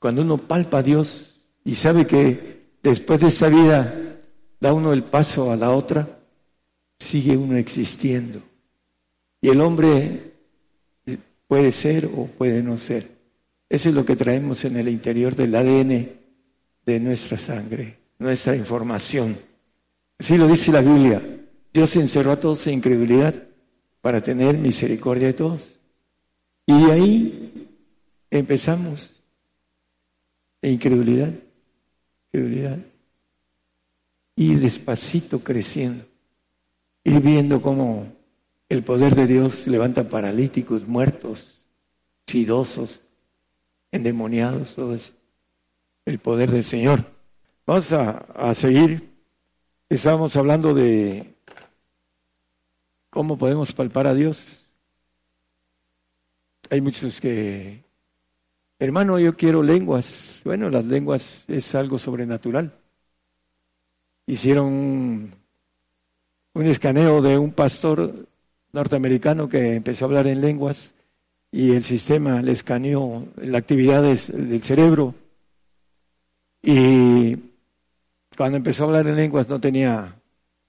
[0.00, 4.18] Cuando uno palpa a Dios y sabe que después de esta vida
[4.58, 6.18] da uno el paso a la otra,
[6.98, 8.40] sigue uno existiendo.
[9.40, 10.32] Y el hombre
[11.46, 13.08] puede ser o puede no ser.
[13.68, 16.08] Eso es lo que traemos en el interior del ADN
[16.84, 19.38] de nuestra sangre, nuestra información.
[20.18, 21.43] Así lo dice la Biblia.
[21.74, 23.34] Dios encerró a todos en incredulidad
[24.00, 25.80] para tener misericordia de todos.
[26.66, 27.68] Y de ahí
[28.30, 29.12] empezamos.
[30.62, 31.34] En incredulidad,
[32.32, 32.78] incredulidad.
[34.36, 36.04] Y despacito creciendo
[37.02, 38.06] ir viendo cómo
[38.68, 41.64] el poder de Dios levanta paralíticos, muertos,
[42.26, 43.00] sidosos,
[43.90, 45.12] endemoniados, todo eso.
[46.04, 47.04] El poder del Señor.
[47.66, 49.10] Vamos a, a seguir.
[49.88, 51.33] Estábamos hablando de
[53.14, 54.72] ¿cómo podemos palpar a Dios?
[56.68, 57.84] Hay muchos que,
[58.80, 60.42] hermano, yo quiero lenguas.
[60.44, 62.72] Bueno, las lenguas es algo sobrenatural.
[64.26, 65.32] Hicieron
[66.54, 68.26] un escaneo de un pastor
[68.72, 70.96] norteamericano que empezó a hablar en lenguas
[71.52, 75.14] y el sistema le escaneó las actividades del cerebro
[76.60, 77.36] y
[78.36, 80.16] cuando empezó a hablar en lenguas no tenía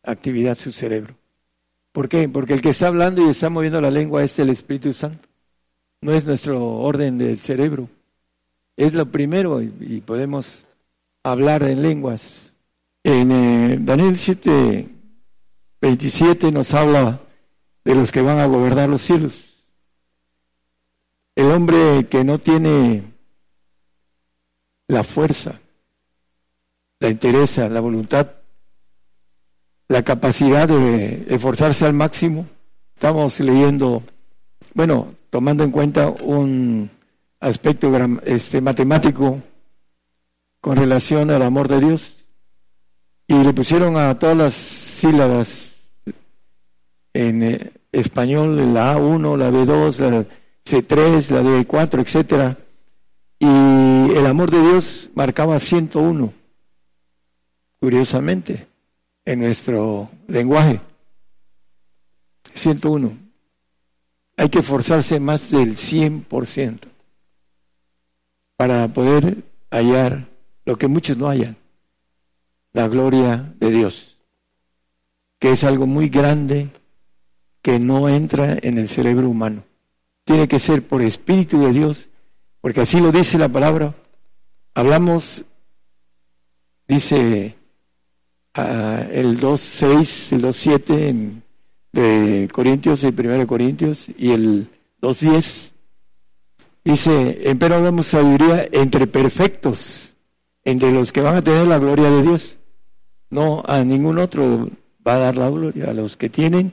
[0.04, 1.16] actividad su cerebro.
[1.96, 2.28] ¿Por qué?
[2.28, 5.30] Porque el que está hablando y está moviendo la lengua es el Espíritu Santo.
[6.02, 7.88] No es nuestro orden del cerebro.
[8.76, 10.66] Es lo primero y, podemos
[11.24, 12.52] hablar en lenguas.
[13.02, 14.90] En eh, Daniel 7,
[15.80, 17.22] 27 nos habla
[17.86, 19.64] de los que van a gobernar los cielos.
[21.34, 23.04] El hombre que no tiene
[24.90, 25.62] la fuerza,
[27.00, 28.35] la interés, la voluntad,
[29.88, 32.48] la capacidad de esforzarse al máximo.
[32.96, 34.04] Estamos leyendo,
[34.74, 36.90] bueno, tomando en cuenta un
[37.40, 37.92] aspecto
[38.26, 39.42] este, matemático
[40.62, 42.26] con relación al amor de Dios
[43.28, 45.76] y le pusieron a todas las sílabas
[47.14, 50.26] en eh, español la A1, la B2, la
[50.66, 52.58] C3, la D4, etcétera
[53.40, 56.34] y el amor de Dios marcaba 101
[57.80, 58.68] curiosamente,
[59.26, 60.80] en nuestro lenguaje.
[62.54, 63.12] 101.
[64.38, 66.80] Hay que esforzarse más del 100%
[68.58, 70.28] para poder hallar
[70.66, 71.58] lo que muchos no hallan,
[72.74, 74.18] la gloria de Dios,
[75.40, 76.70] que es algo muy grande
[77.62, 79.64] que no entra en el cerebro humano.
[80.24, 82.10] Tiene que ser por Espíritu de Dios,
[82.62, 83.94] porque así lo dice la palabra.
[84.74, 85.44] Hablamos,
[86.88, 87.56] dice
[88.56, 91.42] el 2.6, el 2.7
[91.92, 94.70] de Corintios, el 1 Corintios, y el
[95.02, 95.72] 2.10
[96.84, 100.16] dice, pero damos sabiduría entre perfectos,
[100.64, 102.60] entre los que van a tener la gloria de Dios.
[103.30, 104.70] No a ningún otro
[105.06, 106.72] va a dar la gloria, a los que tienen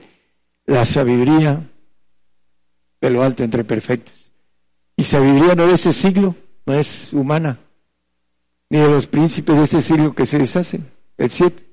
[0.67, 1.69] la sabiduría
[3.01, 4.31] de lo alto entre perfectos.
[4.97, 7.59] Y sabiduría no de ese siglo, no es humana,
[8.71, 10.89] ni de los príncipes de ese siglo que se deshacen.
[11.17, 11.72] El 7.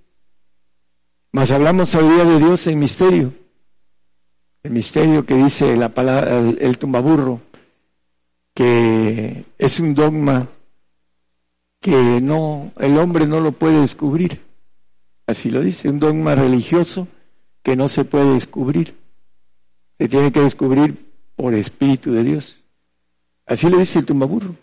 [1.32, 3.34] Mas hablamos día de Dios en misterio.
[4.64, 7.42] El misterio que dice la palabra, el, tumbaburro,
[8.54, 10.50] que es un dogma
[11.80, 14.42] que no, el hombre no lo puede descubrir.
[15.28, 17.08] Así lo dice, un dogma religioso
[17.62, 18.96] que no se puede descubrir.
[20.00, 22.66] Se tiene que descubrir por Espíritu de Dios.
[23.46, 24.56] Así lo dice el tumbaburro.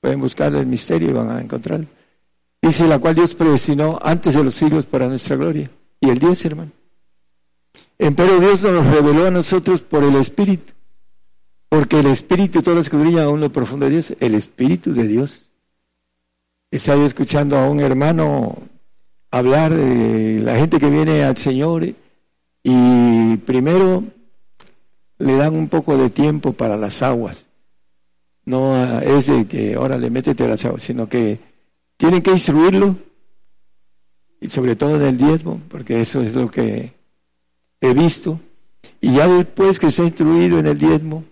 [0.00, 1.86] Pueden buscar el misterio y van a encontrarlo.
[2.60, 5.70] Dice la cual Dios predestinó antes de los siglos para nuestra gloria
[6.04, 6.72] y el 10, hermano.
[7.96, 10.72] Pero Dios nos reveló a nosotros por el Espíritu,
[11.68, 15.50] porque el Espíritu, todo lo brilla aún lo profundo de Dios, el Espíritu de Dios.
[16.70, 18.58] Estaba escuchando a un hermano
[19.30, 21.86] hablar de la gente que viene al Señor
[22.62, 24.04] y primero
[25.18, 27.46] le dan un poco de tiempo para las aguas.
[28.44, 31.38] No es de que ahora le métete las aguas, sino que
[31.96, 32.96] tienen que instruirlo
[34.44, 36.92] y sobre todo en el diezmo, porque eso es lo que
[37.80, 38.38] he visto.
[39.00, 41.24] Y ya después que se ha instruido en el diezmo,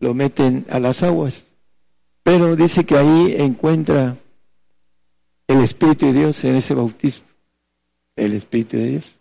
[0.00, 1.52] lo meten a las aguas.
[2.22, 4.16] Pero dice que ahí encuentra
[5.46, 7.26] el Espíritu de Dios en ese bautismo.
[8.16, 9.20] El Espíritu de Dios.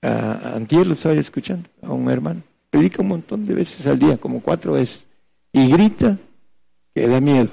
[0.00, 2.42] A, antier lo estaba escuchando a un hermano.
[2.70, 5.06] Predica un montón de veces al día, como cuatro veces.
[5.52, 6.16] Y grita
[6.94, 7.50] que da miedo.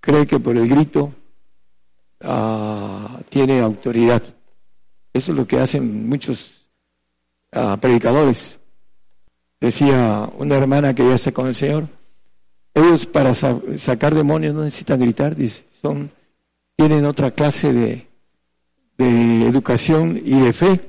[0.00, 1.14] Cree que por el grito
[2.20, 4.22] Ah, tiene autoridad.
[5.12, 6.66] Eso es lo que hacen muchos
[7.52, 8.58] ah, predicadores.
[9.60, 11.88] Decía una hermana que ya está con el Señor,
[12.74, 15.36] ellos para sacar demonios no necesitan gritar,
[15.82, 16.10] son,
[16.76, 18.06] tienen otra clase de,
[18.96, 20.80] de educación y de fe.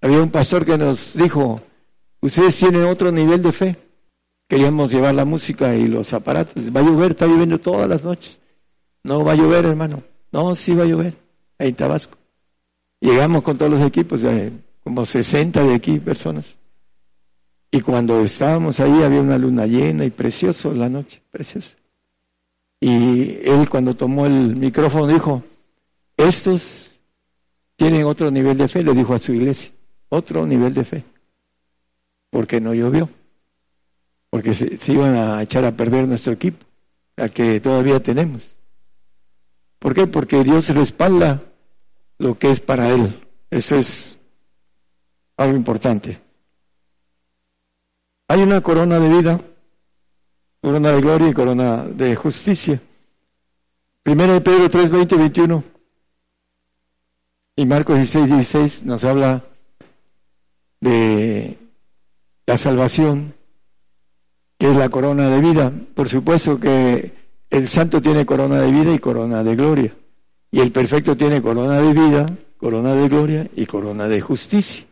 [0.00, 1.60] Había un pastor que nos dijo,
[2.20, 3.76] ustedes tienen otro nivel de fe.
[4.48, 6.74] Queríamos llevar la música y los aparatos.
[6.74, 8.40] Va a llover, está lloviendo todas las noches.
[9.04, 10.02] No va a llover, hermano.
[10.32, 11.16] No, sí va a llover,
[11.58, 12.18] ahí en Tabasco.
[13.00, 14.20] Llegamos con todos los equipos,
[14.82, 16.56] como 60 de aquí personas.
[17.70, 21.76] Y cuando estábamos ahí había una luna llena y precioso la noche, preciosa.
[22.80, 25.42] Y él cuando tomó el micrófono dijo,
[26.16, 26.98] estos
[27.76, 29.72] tienen otro nivel de fe, le dijo a su iglesia,
[30.08, 31.04] otro nivel de fe.
[32.30, 33.08] Porque no llovió.
[34.30, 36.64] Porque se, se iban a echar a perder nuestro equipo,
[37.16, 38.57] al que todavía tenemos.
[39.78, 40.06] ¿Por qué?
[40.06, 41.42] Porque Dios respalda
[42.18, 43.20] lo que es para Él.
[43.50, 44.18] Eso es
[45.36, 46.20] algo importante.
[48.28, 49.40] Hay una corona de vida,
[50.60, 52.80] corona de gloria y corona de justicia.
[54.02, 55.64] Primera de Pedro 3, 20, 21
[57.56, 59.44] y Marcos 16, 16 nos habla
[60.80, 61.58] de
[62.46, 63.34] la salvación,
[64.58, 65.72] que es la corona de vida.
[65.94, 67.17] Por supuesto que
[67.50, 69.94] el santo tiene corona de vida y corona de gloria.
[70.50, 74.86] Y el perfecto tiene corona de vida, corona de gloria y corona de justicia.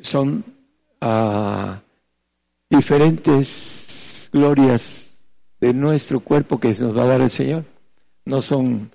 [0.00, 0.44] Son
[1.00, 1.80] ah,
[2.68, 5.18] diferentes glorias
[5.60, 7.64] de nuestro cuerpo que nos va a dar el Señor.
[8.24, 8.90] No son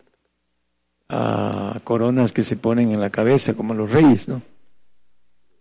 [1.10, 4.42] ah, coronas que se ponen en la cabeza como los reyes, ¿no?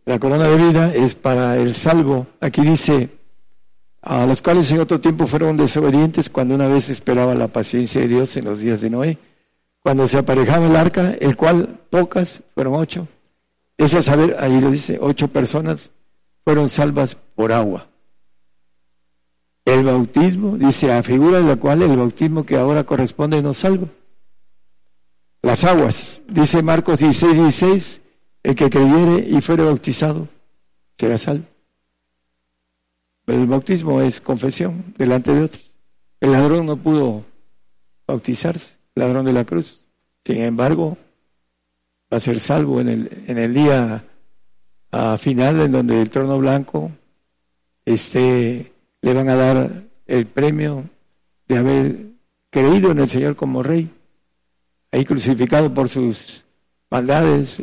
[0.04, 2.26] La corona de vida es para el salvo.
[2.40, 3.10] Aquí dice,
[4.02, 8.08] a los cuales en otro tiempo fueron desobedientes cuando una vez esperaba la paciencia de
[8.08, 9.18] Dios en los días de Noé,
[9.80, 13.08] cuando se aparejaba el arca, el cual pocas, fueron ocho,
[13.76, 15.90] es a saber, ahí lo dice, ocho personas
[16.44, 17.88] fueron salvas por agua.
[19.64, 23.86] El bautismo, dice, a figura de la cual el bautismo que ahora corresponde nos salva.
[25.42, 28.00] Las aguas, dice Marcos 16, 16,
[28.42, 30.26] el que creyere y fuere bautizado
[30.98, 31.44] será salvo.
[33.28, 35.76] El bautismo es confesión delante de otros.
[36.20, 37.24] El ladrón no pudo
[38.06, 39.80] bautizarse, el ladrón de la cruz.
[40.24, 40.96] Sin embargo,
[42.12, 44.04] va a ser salvo en el, en el día
[45.18, 46.90] final en donde el trono blanco
[47.84, 48.72] este,
[49.02, 50.84] le van a dar el premio
[51.46, 51.96] de haber
[52.50, 53.90] creído en el Señor como rey,
[54.90, 56.44] ahí crucificado por sus
[56.90, 57.62] maldades,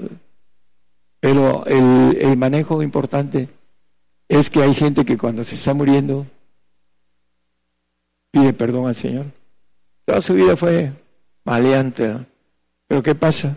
[1.20, 3.50] pero el, el manejo importante
[4.28, 6.26] es que hay gente que cuando se está muriendo
[8.32, 9.26] pide perdón al Señor.
[10.06, 10.92] Toda su vida fue
[11.44, 12.26] maleante,
[12.88, 13.56] pero ¿qué pasa?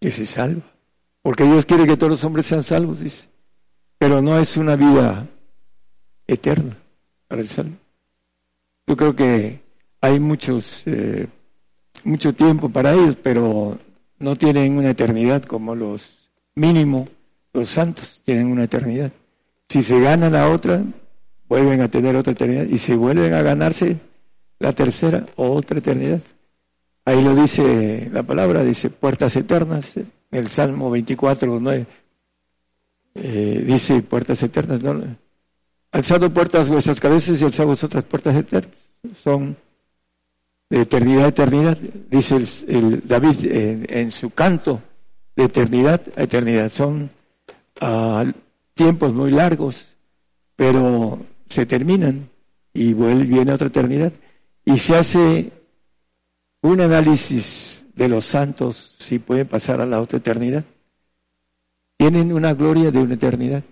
[0.00, 0.62] Que se salva.
[1.22, 3.28] Porque Dios quiere que todos los hombres sean salvos, dice.
[3.98, 5.26] Pero no es una vida
[6.26, 6.76] eterna
[7.28, 7.76] para el salvo.
[8.86, 9.60] Yo creo que
[10.00, 11.28] hay muchos, eh,
[12.02, 13.78] mucho tiempo para ellos, pero
[14.18, 17.08] no tienen una eternidad como los mínimo,
[17.52, 19.12] los santos tienen una eternidad.
[19.68, 20.82] Si se ganan la otra,
[21.48, 23.98] vuelven a tener otra eternidad y si vuelven a ganarse
[24.58, 26.20] la tercera, otra eternidad.
[27.04, 31.86] Ahí lo dice la palabra, dice puertas eternas, en el Salmo 24, 9,
[33.14, 35.02] eh, dice puertas eternas, ¿no?
[35.90, 38.78] alzado puertas vuestras cabezas y alzado vosotras puertas eternas.
[39.22, 39.56] Son
[40.70, 41.76] de eternidad a eternidad,
[42.10, 44.80] dice el, David en, su canto,
[45.36, 46.70] de eternidad a eternidad.
[46.70, 47.10] Son
[47.80, 48.24] ah,
[48.74, 49.94] tiempos muy largos,
[50.56, 52.30] pero se terminan
[52.72, 54.12] y vuelve, viene otra eternidad.
[54.64, 55.52] Y se hace
[56.62, 60.64] un análisis de los santos si pueden pasar a la otra eternidad.
[61.96, 63.64] Tienen una gloria de una eternidad.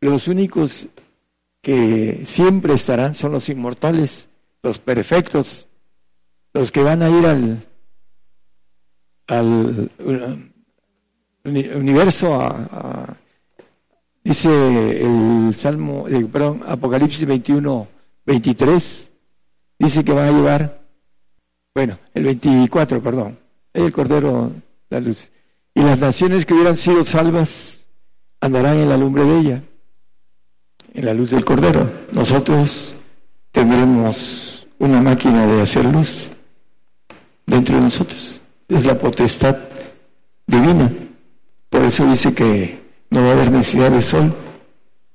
[0.00, 0.88] Los únicos
[1.60, 4.28] que siempre estarán son los inmortales,
[4.62, 5.66] los perfectos,
[6.52, 7.66] los que van a ir al,
[9.26, 10.47] al
[11.48, 13.16] universo a,
[14.22, 17.88] dice el Salmo, eh, perdón, Apocalipsis 21,
[18.26, 19.12] 23,
[19.78, 20.80] dice que van a llevar,
[21.74, 23.38] bueno, el 24, perdón,
[23.72, 24.52] el Cordero,
[24.90, 25.30] la luz.
[25.74, 27.88] Y las naciones que hubieran sido salvas
[28.40, 29.62] andarán en la lumbre de ella,
[30.94, 31.90] en la luz del Cordero.
[32.12, 32.94] Nosotros
[33.52, 36.28] tendremos una máquina de hacer luz
[37.46, 38.40] dentro de nosotros.
[38.68, 39.56] Es la potestad
[40.46, 40.90] divina.
[41.78, 42.76] Por eso dice que
[43.10, 44.34] no va a haber necesidad de sol,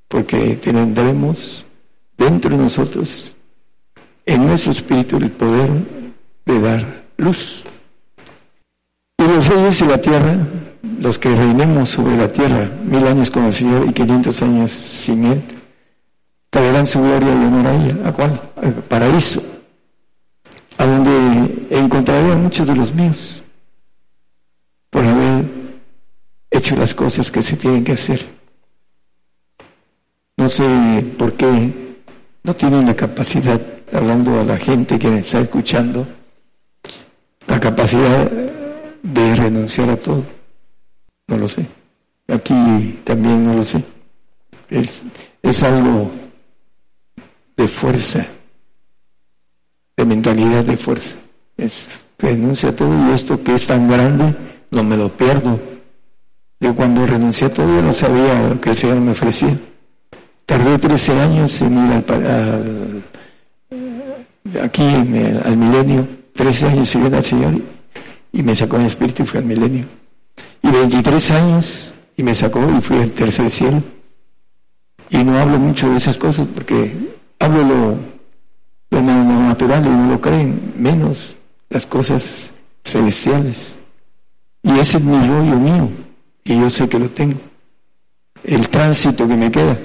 [0.07, 1.65] porque tendremos
[2.17, 3.35] dentro de nosotros,
[4.25, 5.69] en nuestro espíritu, el poder
[6.45, 7.65] de dar luz.
[9.17, 10.37] Y los reyes de la tierra,
[11.01, 15.43] los que reinemos sobre la tierra, mil años con y quinientos años sin Él,
[16.49, 17.97] traerán su gloria y honor a ella.
[18.05, 18.41] ¿A cuál?
[18.87, 19.43] Paraíso
[20.77, 23.43] a donde encontraré a muchos de los míos
[24.89, 25.52] por haber
[26.75, 28.25] las cosas que se tienen que hacer.
[30.37, 31.97] No sé por qué
[32.43, 33.61] no tienen la capacidad,
[33.91, 36.05] hablando a la gente que me está escuchando,
[37.47, 38.29] la capacidad
[39.01, 40.23] de renunciar a todo.
[41.27, 41.65] No lo sé.
[42.27, 43.83] Aquí también no lo sé.
[44.69, 45.01] Es,
[45.41, 46.09] es algo
[47.55, 48.25] de fuerza
[49.97, 51.15] de mentalidad de fuerza.
[51.57, 54.33] Es, renuncia a todo y esto que es tan grande,
[54.71, 55.59] no me lo pierdo.
[56.63, 59.59] Yo cuando renuncié a todo yo no sabía lo que el Señor me ofrecía.
[60.45, 63.03] Tardé 13 años en ir al,
[64.63, 67.55] aquí al milenio, 13 años siguiendo al Señor
[68.31, 69.83] y me sacó en espíritu y fui al milenio.
[70.61, 73.83] Y 23 años y me sacó y fui al tercer cielo.
[75.09, 76.95] Y no hablo mucho de esas cosas porque
[77.39, 77.97] hablo lo,
[78.89, 81.35] lo natural y no lo creen, menos
[81.69, 82.53] las cosas
[82.85, 83.75] celestiales.
[84.63, 85.89] Y ese es mi rollo mío,
[86.43, 87.39] y yo sé que lo tengo.
[88.43, 89.79] El tránsito que me queda.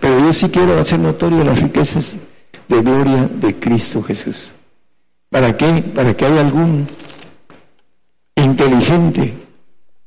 [0.00, 2.16] Pero yo sí quiero hacer notorio las riquezas
[2.68, 4.52] de gloria de Cristo Jesús.
[5.28, 5.82] ¿Para qué?
[5.94, 6.86] Para que haya algún
[8.36, 9.34] inteligente,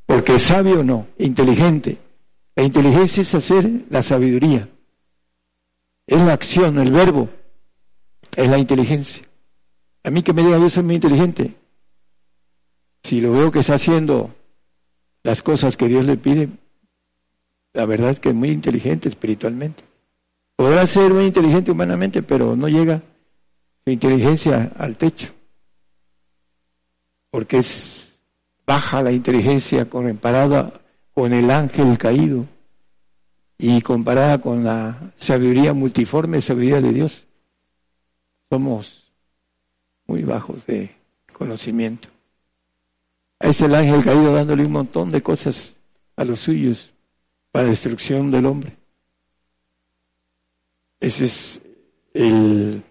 [0.05, 1.97] porque sabio no, inteligente.
[2.55, 4.67] La inteligencia es hacer la sabiduría.
[6.07, 7.29] Es la acción, el verbo,
[8.35, 9.23] es la inteligencia.
[10.03, 11.55] A mí que me diga yo soy muy inteligente.
[13.03, 14.33] Si lo veo que está haciendo
[15.23, 16.49] las cosas que Dios le pide,
[17.73, 19.83] la verdad es que es muy inteligente espiritualmente.
[20.55, 23.01] Podrá ser muy inteligente humanamente, pero no llega
[23.83, 25.33] su inteligencia al techo.
[27.29, 28.21] Porque es
[28.65, 30.81] baja la inteligencia comparada
[31.13, 32.45] con el ángel caído
[33.57, 37.27] y comparada con la sabiduría multiforme, sabiduría de Dios.
[38.49, 39.11] Somos
[40.05, 40.91] muy bajos de
[41.31, 42.10] conocimiento.
[43.41, 45.75] Es el ángel caído dándole un montón de cosas
[46.15, 46.93] a los suyos
[47.51, 48.77] para destrucción del hombre.
[50.99, 51.61] Ese es
[52.13, 52.83] el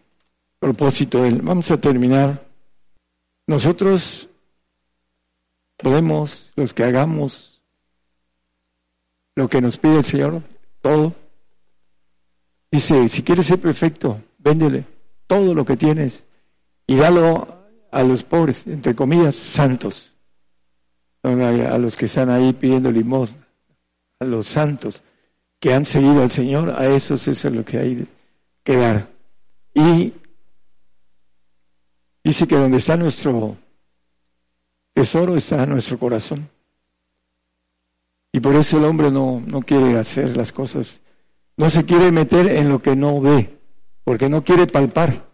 [0.59, 1.23] propósito.
[1.23, 2.45] Del, vamos a terminar.
[3.47, 4.29] Nosotros
[5.77, 7.51] podemos, los que hagamos
[9.37, 10.43] lo que nos pide el Señor,
[10.83, 11.15] todo.
[12.71, 14.85] Dice, si quieres ser perfecto, véndele
[15.27, 16.27] todo lo que tienes
[16.87, 20.15] y dalo a los pobres, entre comillas, santos.
[21.23, 23.47] A los que están ahí pidiendo limosna,
[24.21, 25.03] a los santos
[25.59, 28.09] que han seguido al Señor, a esos eso es lo que hay
[28.65, 29.09] que dar.
[29.75, 30.15] Y
[32.25, 33.57] dice que donde está nuestro
[34.95, 36.49] tesoro está nuestro corazón.
[38.33, 41.03] Y por eso el hombre no, no quiere hacer las cosas,
[41.57, 43.59] no se quiere meter en lo que no ve,
[44.05, 45.29] porque no quiere palpar.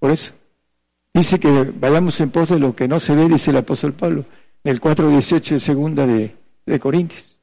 [0.00, 0.32] Por eso.
[1.12, 4.24] Dice que vayamos en pos de lo que no se ve, dice el apóstol Pablo,
[4.64, 6.36] el 4.18 de segunda de,
[6.66, 7.40] de Corintios.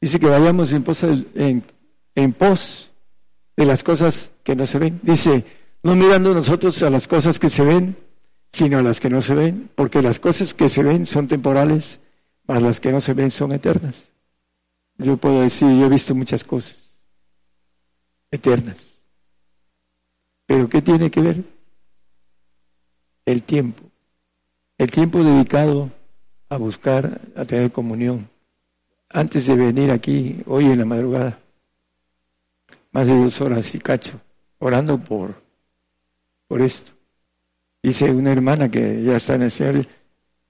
[0.00, 1.64] Dice que vayamos en pos, en,
[2.14, 2.90] en pos
[3.56, 5.00] de las cosas que no se ven.
[5.02, 5.44] Dice,
[5.82, 7.96] no mirando nosotros a las cosas que se ven,
[8.52, 12.00] sino a las que no se ven, porque las cosas que se ven son temporales,
[12.46, 14.12] mas las que no se ven son eternas.
[14.96, 16.98] Yo puedo decir, yo he visto muchas cosas
[18.30, 18.98] eternas.
[20.46, 21.44] Pero ¿qué tiene que ver?
[23.24, 23.84] El tiempo.
[24.78, 25.90] El tiempo dedicado
[26.50, 28.28] a buscar, a tener comunión
[29.08, 31.38] antes de venir aquí, hoy en la madrugada,
[32.92, 34.20] más de dos horas y cacho,
[34.58, 35.34] orando por,
[36.46, 36.92] por esto.
[37.82, 39.86] Dice una hermana que ya está en el Señor,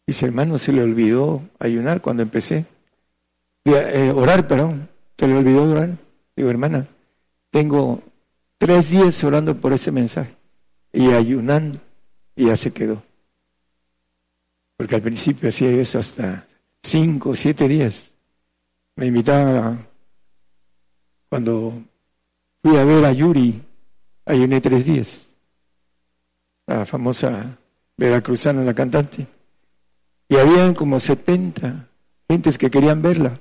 [0.06, 2.66] dice, hermano, se le olvidó ayunar cuando empecé.
[3.64, 5.96] Eh, orar, perdón, se le olvidó orar.
[6.34, 6.86] Digo, hermana,
[7.50, 8.02] tengo
[8.58, 10.34] tres días orando por ese mensaje
[10.92, 11.78] y ayunando
[12.34, 13.02] y ya se quedó.
[14.80, 16.46] Porque al principio hacía eso hasta
[16.82, 18.14] cinco siete días.
[18.96, 19.86] Me invitaban
[21.28, 21.82] cuando
[22.62, 23.60] fui a ver a Yuri,
[24.24, 25.28] ayuné tres días,
[26.66, 27.58] la famosa
[27.94, 29.26] veracruzana, la cantante,
[30.30, 31.86] y habían como 70
[32.26, 33.38] gentes que querían verla.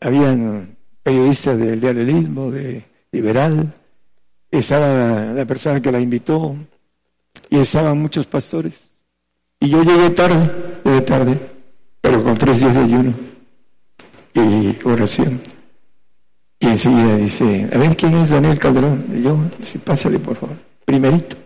[0.00, 3.72] Habían periodistas del diarismo, de Liberal,
[4.50, 6.56] estaba la, persona que la invitó,
[7.48, 8.91] y estaban muchos pastores.
[9.62, 11.38] Y yo llegué tarde, de tarde,
[12.00, 13.14] pero con tres días de ayuno
[14.34, 15.40] y oración.
[16.58, 19.06] Y enseguida dice, a ver quién es Daniel Calderón.
[19.14, 21.36] Y yo, sí, pásale por favor, primerito.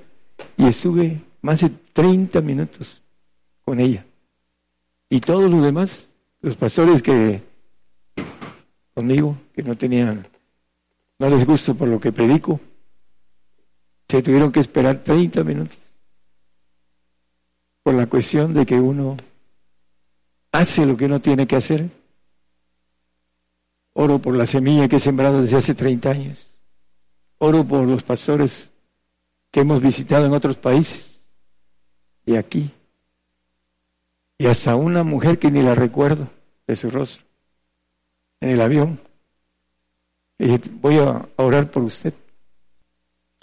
[0.56, 3.02] Y estuve más de 30 minutos
[3.62, 4.06] con ella.
[5.10, 6.08] Y todos los demás,
[6.40, 7.42] los pastores que
[8.94, 10.26] conmigo, que no tenían,
[11.18, 12.58] no les gusto por lo que predico,
[14.08, 15.85] se tuvieron que esperar 30 minutos
[17.86, 19.16] por la cuestión de que uno
[20.50, 21.88] hace lo que uno tiene que hacer
[23.92, 26.48] Oro por la semilla que he sembrado desde hace 30 años.
[27.38, 28.70] Oro por los pastores
[29.52, 31.24] que hemos visitado en otros países
[32.24, 32.72] y aquí.
[34.36, 36.28] Y hasta una mujer que ni la recuerdo
[36.66, 37.24] de su rostro
[38.40, 39.00] en el avión.
[40.40, 42.14] Y voy a orar por usted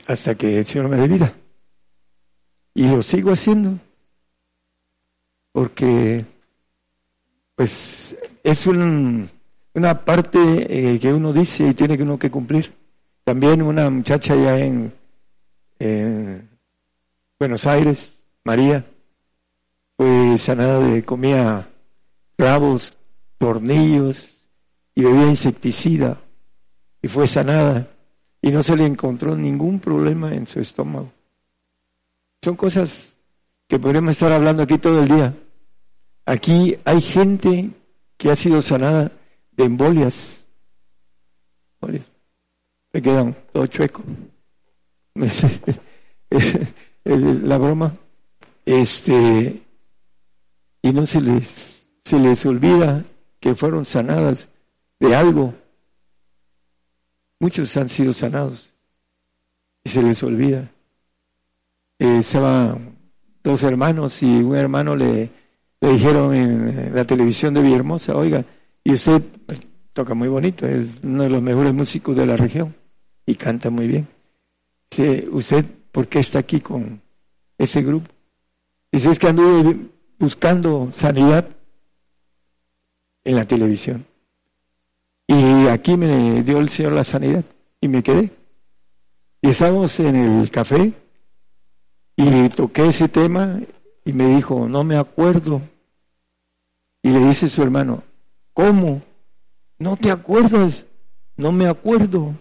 [0.06, 1.34] hasta que el Señor me dé vida.
[2.74, 3.80] Y lo sigo haciendo
[5.54, 6.26] porque
[7.56, 9.30] pues es un
[9.76, 10.38] una parte
[10.70, 12.74] eh, que uno dice y tiene que uno que cumplir.
[13.24, 14.91] También una muchacha ya en
[17.39, 18.86] Buenos Aires, María,
[19.97, 21.70] fue sanada de comía
[22.38, 22.93] clavos,
[23.38, 24.45] tornillos
[24.95, 26.18] y bebía insecticida
[27.01, 27.89] y fue sanada
[28.41, 31.12] y no se le encontró ningún problema en su estómago.
[32.41, 33.16] Son cosas
[33.68, 35.34] que podríamos estar hablando aquí todo el día.
[36.26, 37.72] Aquí hay gente
[38.18, 39.12] que ha sido sanada
[39.52, 40.46] de embolias.
[42.94, 44.04] Me quedan todo chueco.
[47.04, 47.94] La broma.
[48.66, 49.62] Este,
[50.82, 53.04] y no se les, se les olvida
[53.40, 54.48] que fueron sanadas
[55.00, 55.54] de algo.
[57.40, 58.72] Muchos han sido sanados
[59.84, 60.72] y se les olvida.
[62.00, 62.98] Eh, estaban
[63.44, 65.30] dos hermanos y un hermano le,
[65.84, 68.46] le dijeron en la televisión de Villahermosa, oiga,
[68.86, 69.22] y usted
[69.92, 72.74] toca muy bonito, es uno de los mejores músicos de la región
[73.26, 74.08] y canta muy bien.
[74.90, 77.02] Dice, ¿usted por qué está aquí con
[77.58, 78.10] ese grupo?
[78.94, 79.78] Dice, es que anduve
[80.18, 81.50] buscando sanidad
[83.26, 84.06] en la televisión.
[85.28, 87.44] Y aquí me dio el Señor la sanidad
[87.82, 88.32] y me quedé.
[89.42, 90.94] Y estábamos en el café
[92.16, 93.60] y toqué ese tema
[94.06, 95.73] y me dijo, no me acuerdo.
[97.04, 98.01] Y le dice su hermano,
[98.54, 99.01] ¿cómo?
[99.78, 100.86] ¿No te acuerdas?
[101.36, 102.34] No me acuerdo.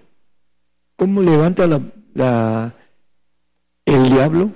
[0.97, 2.73] ¿Cómo levanta la,
[3.85, 4.51] el diablo?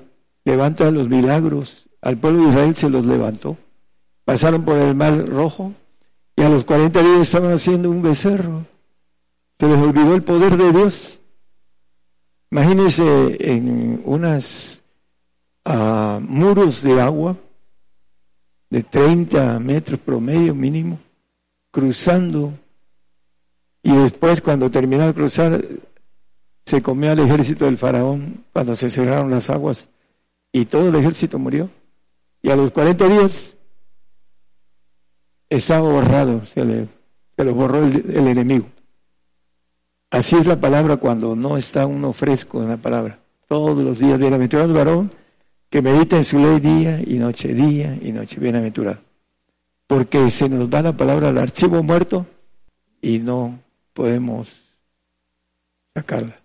[0.44, 1.88] Levanta los milagros.
[2.00, 3.56] Al pueblo de Israel se los levantó.
[4.24, 5.72] Pasaron por el mar rojo
[6.36, 8.64] y a los 40 días estaban haciendo un becerro.
[9.58, 11.20] Se les olvidó el poder de Dios.
[12.52, 14.84] Imagínense en unas
[15.64, 17.36] uh, muros de agua
[18.70, 20.98] de 30 metros promedio mínimo,
[21.70, 22.52] cruzando.
[23.82, 25.64] Y después, cuando terminó de cruzar,
[26.64, 29.88] se comió al ejército del faraón cuando se cerraron las aguas
[30.52, 31.70] y todo el ejército murió.
[32.42, 33.56] Y a los 40 días
[35.48, 36.88] estaba borrado, se, le,
[37.36, 38.66] se lo borró el, enemigo.
[40.10, 43.18] Así es la palabra cuando no está uno fresco en la palabra.
[43.48, 45.10] Todos los días, bienaventurado el varón
[45.76, 48.98] que medita en su ley día y noche, día y noche, bienaventurado.
[49.86, 52.26] Porque se nos va la palabra al archivo muerto
[53.02, 53.58] y no
[53.92, 54.58] podemos
[55.94, 56.40] sacarla.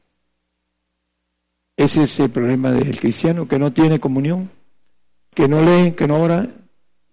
[1.78, 4.52] Ese es el problema del cristiano que no tiene comunión,
[5.34, 6.46] que no lee, que no ora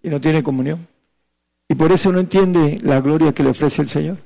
[0.03, 0.89] y no tiene comunión.
[1.69, 4.17] Y por eso no entiende la gloria que le ofrece el Señor.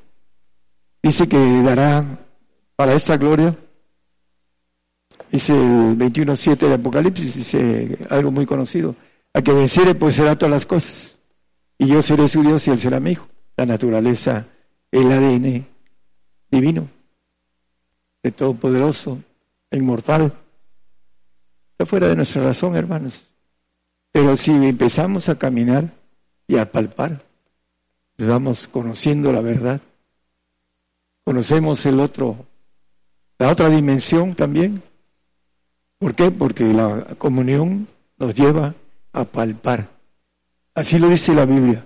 [1.04, 2.26] Dice que dará
[2.76, 3.56] para esta gloria,
[5.34, 8.96] dice el 21.7 de Apocalipsis, dice algo muy conocido,
[9.34, 11.20] a que venciere pues será todas las cosas,
[11.80, 13.28] y yo seré su Dios y él será mi hijo.
[13.58, 14.46] La naturaleza,
[14.92, 15.66] el ADN
[16.52, 16.88] divino,
[18.22, 19.24] de Todopoderoso,
[19.72, 20.34] inmortal.
[21.72, 23.32] Está fuera de nuestra razón, hermanos.
[24.12, 25.90] Pero si empezamos a caminar
[26.48, 27.26] y a palpar,
[28.20, 29.82] vamos conociendo la verdad.
[31.26, 32.46] Conocemos el otro,
[33.40, 34.84] la otra dimensión también.
[36.04, 36.30] ¿Por qué?
[36.32, 37.88] Porque la comunión
[38.18, 38.76] nos lleva
[39.14, 39.90] a palpar.
[40.76, 41.86] Así lo dice la Biblia.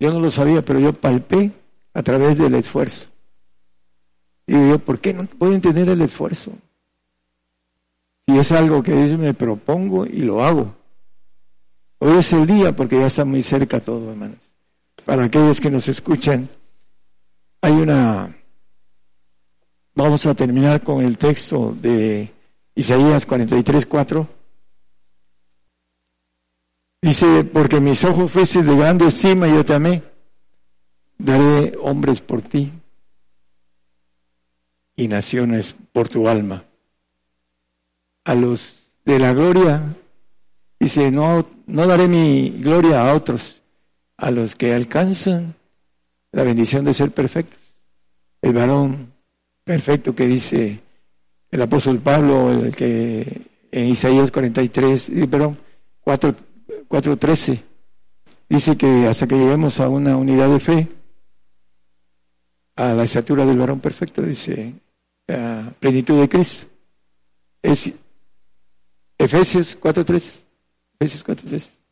[0.00, 1.52] Yo no lo sabía, pero yo palpé
[1.94, 3.06] a través del esfuerzo.
[4.46, 6.52] Y yo, ¿por qué no puedo entender el esfuerzo?
[8.26, 10.74] Si es algo que yo me propongo y lo hago.
[11.98, 14.52] Hoy es el día porque ya está muy cerca todo, hermanos
[15.04, 16.48] para aquellos que nos escuchan,
[17.60, 18.36] hay una...
[19.94, 22.32] Vamos a terminar con el texto de
[22.74, 24.28] Isaías 43, 4.
[27.02, 30.02] Dice, porque mis ojos fuesen de grande estima yo te amé,
[31.18, 32.72] daré hombres por ti
[34.94, 36.64] y naciones por tu alma.
[38.24, 39.82] A los de la gloria,
[40.78, 43.62] dice, no, no daré mi gloria a otros,
[44.16, 45.56] a los que alcanzan
[46.30, 47.60] la bendición de ser perfectos.
[48.40, 49.12] El varón
[49.64, 50.80] perfecto que dice
[51.52, 55.56] el apóstol Pablo, el que en Isaías 43, perdón,
[56.00, 56.34] 4,
[56.88, 57.62] 4.13,
[58.48, 60.88] dice que hasta que lleguemos a una unidad de fe,
[62.74, 64.74] a la estatura del varón perfecto, dice,
[65.28, 66.66] a plenitud de Cristo.
[67.62, 67.92] Es
[69.16, 70.40] Efesios 4.3,
[70.98, 71.82] Efesios 4.3.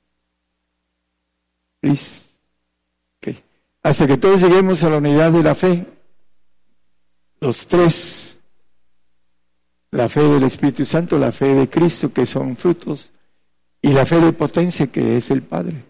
[3.83, 5.87] Hasta que todos lleguemos a la unidad de la fe,
[7.41, 8.30] los tres,
[9.93, 13.11] la fe del Espíritu Santo, la fe de Cristo, que son frutos,
[13.83, 15.83] y la fe de potencia, que es el Padre,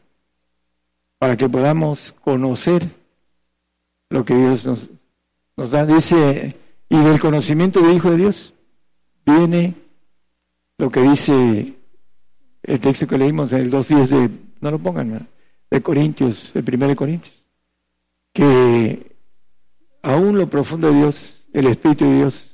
[1.18, 2.88] para que podamos conocer
[4.08, 4.66] lo que Dios
[5.56, 5.84] nos, da.
[5.84, 6.56] Dice,
[6.88, 8.54] y del conocimiento del Hijo de Dios
[9.26, 9.74] viene
[10.78, 11.74] lo que dice
[12.62, 14.30] el texto que leímos en el 2.10 de,
[14.60, 15.28] no lo pongan,
[15.70, 17.44] de Corintios, el primero de Corintios,
[18.32, 19.16] que
[20.02, 22.49] aún lo profundo de Dios, el Espíritu de Dios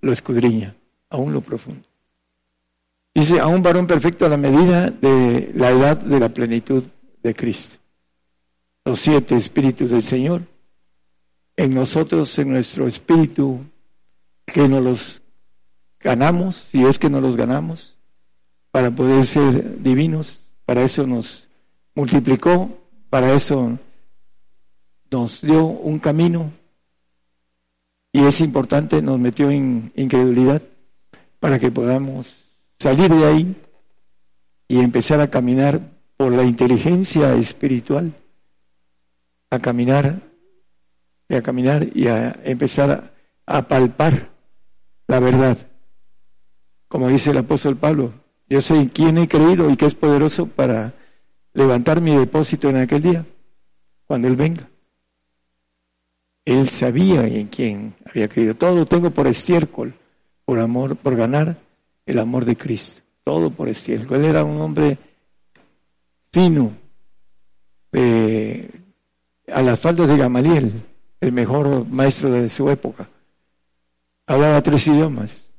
[0.00, 0.74] lo escudriña,
[1.08, 1.82] aún lo profundo.
[3.14, 6.84] Dice, a un varón perfecto a la medida de la edad de la plenitud
[7.22, 7.76] de Cristo.
[8.84, 10.42] Los siete espíritus del Señor,
[11.56, 13.64] en nosotros, en nuestro espíritu,
[14.46, 15.22] que nos los
[15.98, 17.98] ganamos, si es que nos los ganamos,
[18.70, 21.48] para poder ser divinos, para eso nos
[21.94, 22.70] multiplicó,
[23.10, 23.78] para eso
[25.10, 26.52] nos dio un camino
[28.12, 30.62] y es importante, nos metió en incredulidad
[31.38, 32.44] para que podamos
[32.78, 33.56] salir de ahí
[34.68, 35.80] y empezar a caminar
[36.16, 38.12] por la inteligencia espiritual,
[39.50, 40.20] a caminar
[41.28, 43.12] y a caminar y a empezar
[43.46, 44.28] a, palpar
[45.06, 45.58] la verdad.
[46.88, 48.12] Como dice el apóstol Pablo,
[48.48, 50.94] yo sé en quién he creído y que es poderoso para
[51.52, 53.24] levantar mi depósito en aquel día,
[54.06, 54.68] cuando Él venga.
[56.50, 58.56] Él sabía en quién había creído.
[58.56, 59.94] Todo tengo por estiércol,
[60.44, 61.56] por amor, por ganar
[62.04, 63.02] el amor de Cristo.
[63.22, 64.18] Todo por estiércol.
[64.18, 64.98] Él era un hombre
[66.32, 66.72] fino,
[67.92, 70.72] a las faldas de Gamaliel,
[71.20, 73.08] el mejor maestro de su época.
[74.26, 75.54] Hablaba tres idiomas.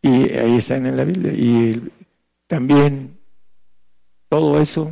[0.00, 1.34] Y ahí están en la Biblia.
[1.34, 1.92] Y
[2.46, 3.18] también
[4.30, 4.90] todo eso,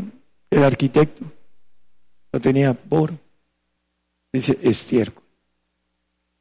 [0.51, 1.24] el arquitecto,
[2.30, 3.24] lo tenía por,
[4.39, 5.22] dice, estiércol.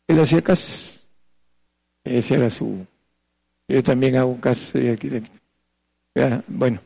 [0.08, 1.08] Él hacía casas.
[2.04, 2.86] Ese era su...
[3.68, 5.32] Yo también hago casas de arquitecto.
[6.48, 6.80] Bueno,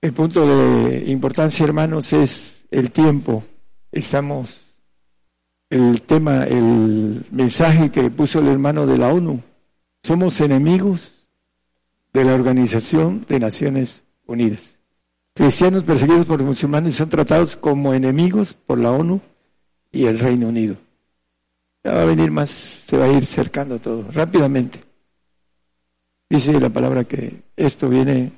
[0.00, 3.42] el punto de importancia, hermanos, es el tiempo.
[3.90, 4.80] Estamos,
[5.70, 9.42] el tema, el mensaje que puso el hermano de la ONU.
[10.02, 11.26] Somos enemigos
[12.12, 14.78] de la Organización de Naciones Unidas.
[15.34, 19.20] Cristianos perseguidos por musulmanes son tratados como enemigos por la ONU
[19.90, 20.76] y el Reino Unido.
[21.84, 24.82] Ya va a venir más, se va a ir cercando todo rápidamente.
[26.28, 28.32] Dice la palabra que esto viene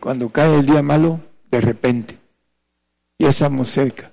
[0.00, 2.18] cuando cae el día malo, de repente.
[3.18, 4.12] Ya estamos cerca.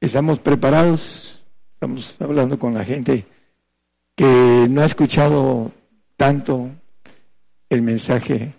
[0.00, 1.44] Estamos preparados.
[1.74, 3.26] Estamos hablando con la gente
[4.14, 5.72] que no ha escuchado
[6.16, 6.70] tanto
[7.68, 8.54] el mensaje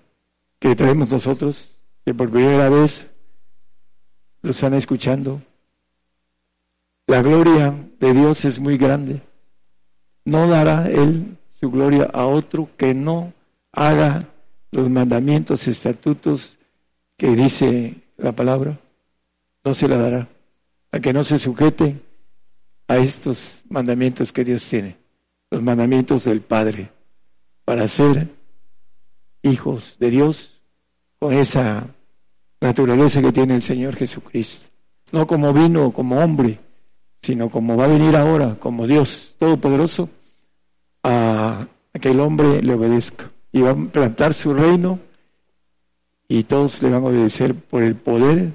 [0.59, 3.07] que traemos nosotros que por primera vez
[4.41, 5.41] lo están escuchando.
[7.07, 9.21] La gloria de Dios es muy grande.
[10.25, 13.33] No dará Él su gloria a otro que no
[13.71, 14.27] haga
[14.71, 16.57] los mandamientos, estatutos
[17.15, 18.77] que dice la palabra.
[19.63, 20.27] No se la dará
[20.91, 21.95] a que no se sujete
[22.89, 24.97] a estos mandamientos que Dios tiene,
[25.49, 26.91] los mandamientos del Padre,
[27.63, 28.27] para ser
[29.43, 30.61] hijos de Dios
[31.19, 31.87] con esa
[32.59, 34.67] naturaleza que tiene el Señor Jesucristo.
[35.13, 36.59] No como vino como hombre,
[37.22, 40.09] sino como va a venir ahora, como Dios Todopoderoso,
[41.03, 41.68] a,
[41.99, 43.32] que el hombre le obedezca.
[43.51, 44.99] Y va a plantar su reino
[46.28, 48.51] y todos le van a obedecer por el poder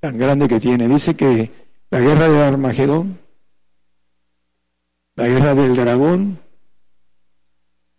[0.00, 0.88] tan grande que tiene.
[0.88, 1.50] Dice que
[1.90, 3.18] la guerra de Armagedón,
[5.14, 6.38] la guerra del dragón,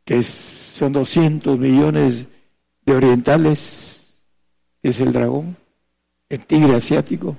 [0.05, 2.28] que son 200 millones
[2.86, 4.24] de orientales
[4.82, 5.58] es el dragón,
[6.30, 7.38] el tigre asiático,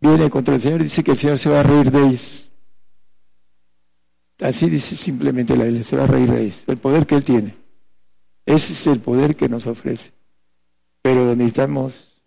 [0.00, 2.50] viene contra el Señor y dice que el Señor se va a reír de ellos.
[4.40, 7.24] Así dice simplemente la Biblia, se va a reír de ellos, el poder que Él
[7.24, 7.56] tiene.
[8.46, 10.12] Ese es el poder que nos ofrece.
[11.02, 12.22] Pero necesitamos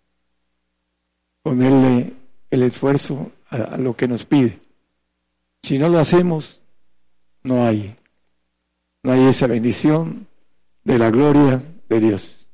[1.42, 2.14] ponerle
[2.50, 4.60] el esfuerzo a, a lo que nos pide.
[5.62, 6.62] Si no lo hacemos,
[7.42, 7.96] no hay,
[9.02, 10.26] no hay esa bendición
[10.84, 12.44] de la gloria de Dios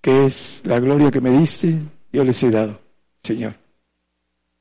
[0.00, 1.78] que es la gloria que me diste,
[2.12, 2.80] yo les he dado,
[3.22, 3.54] Señor.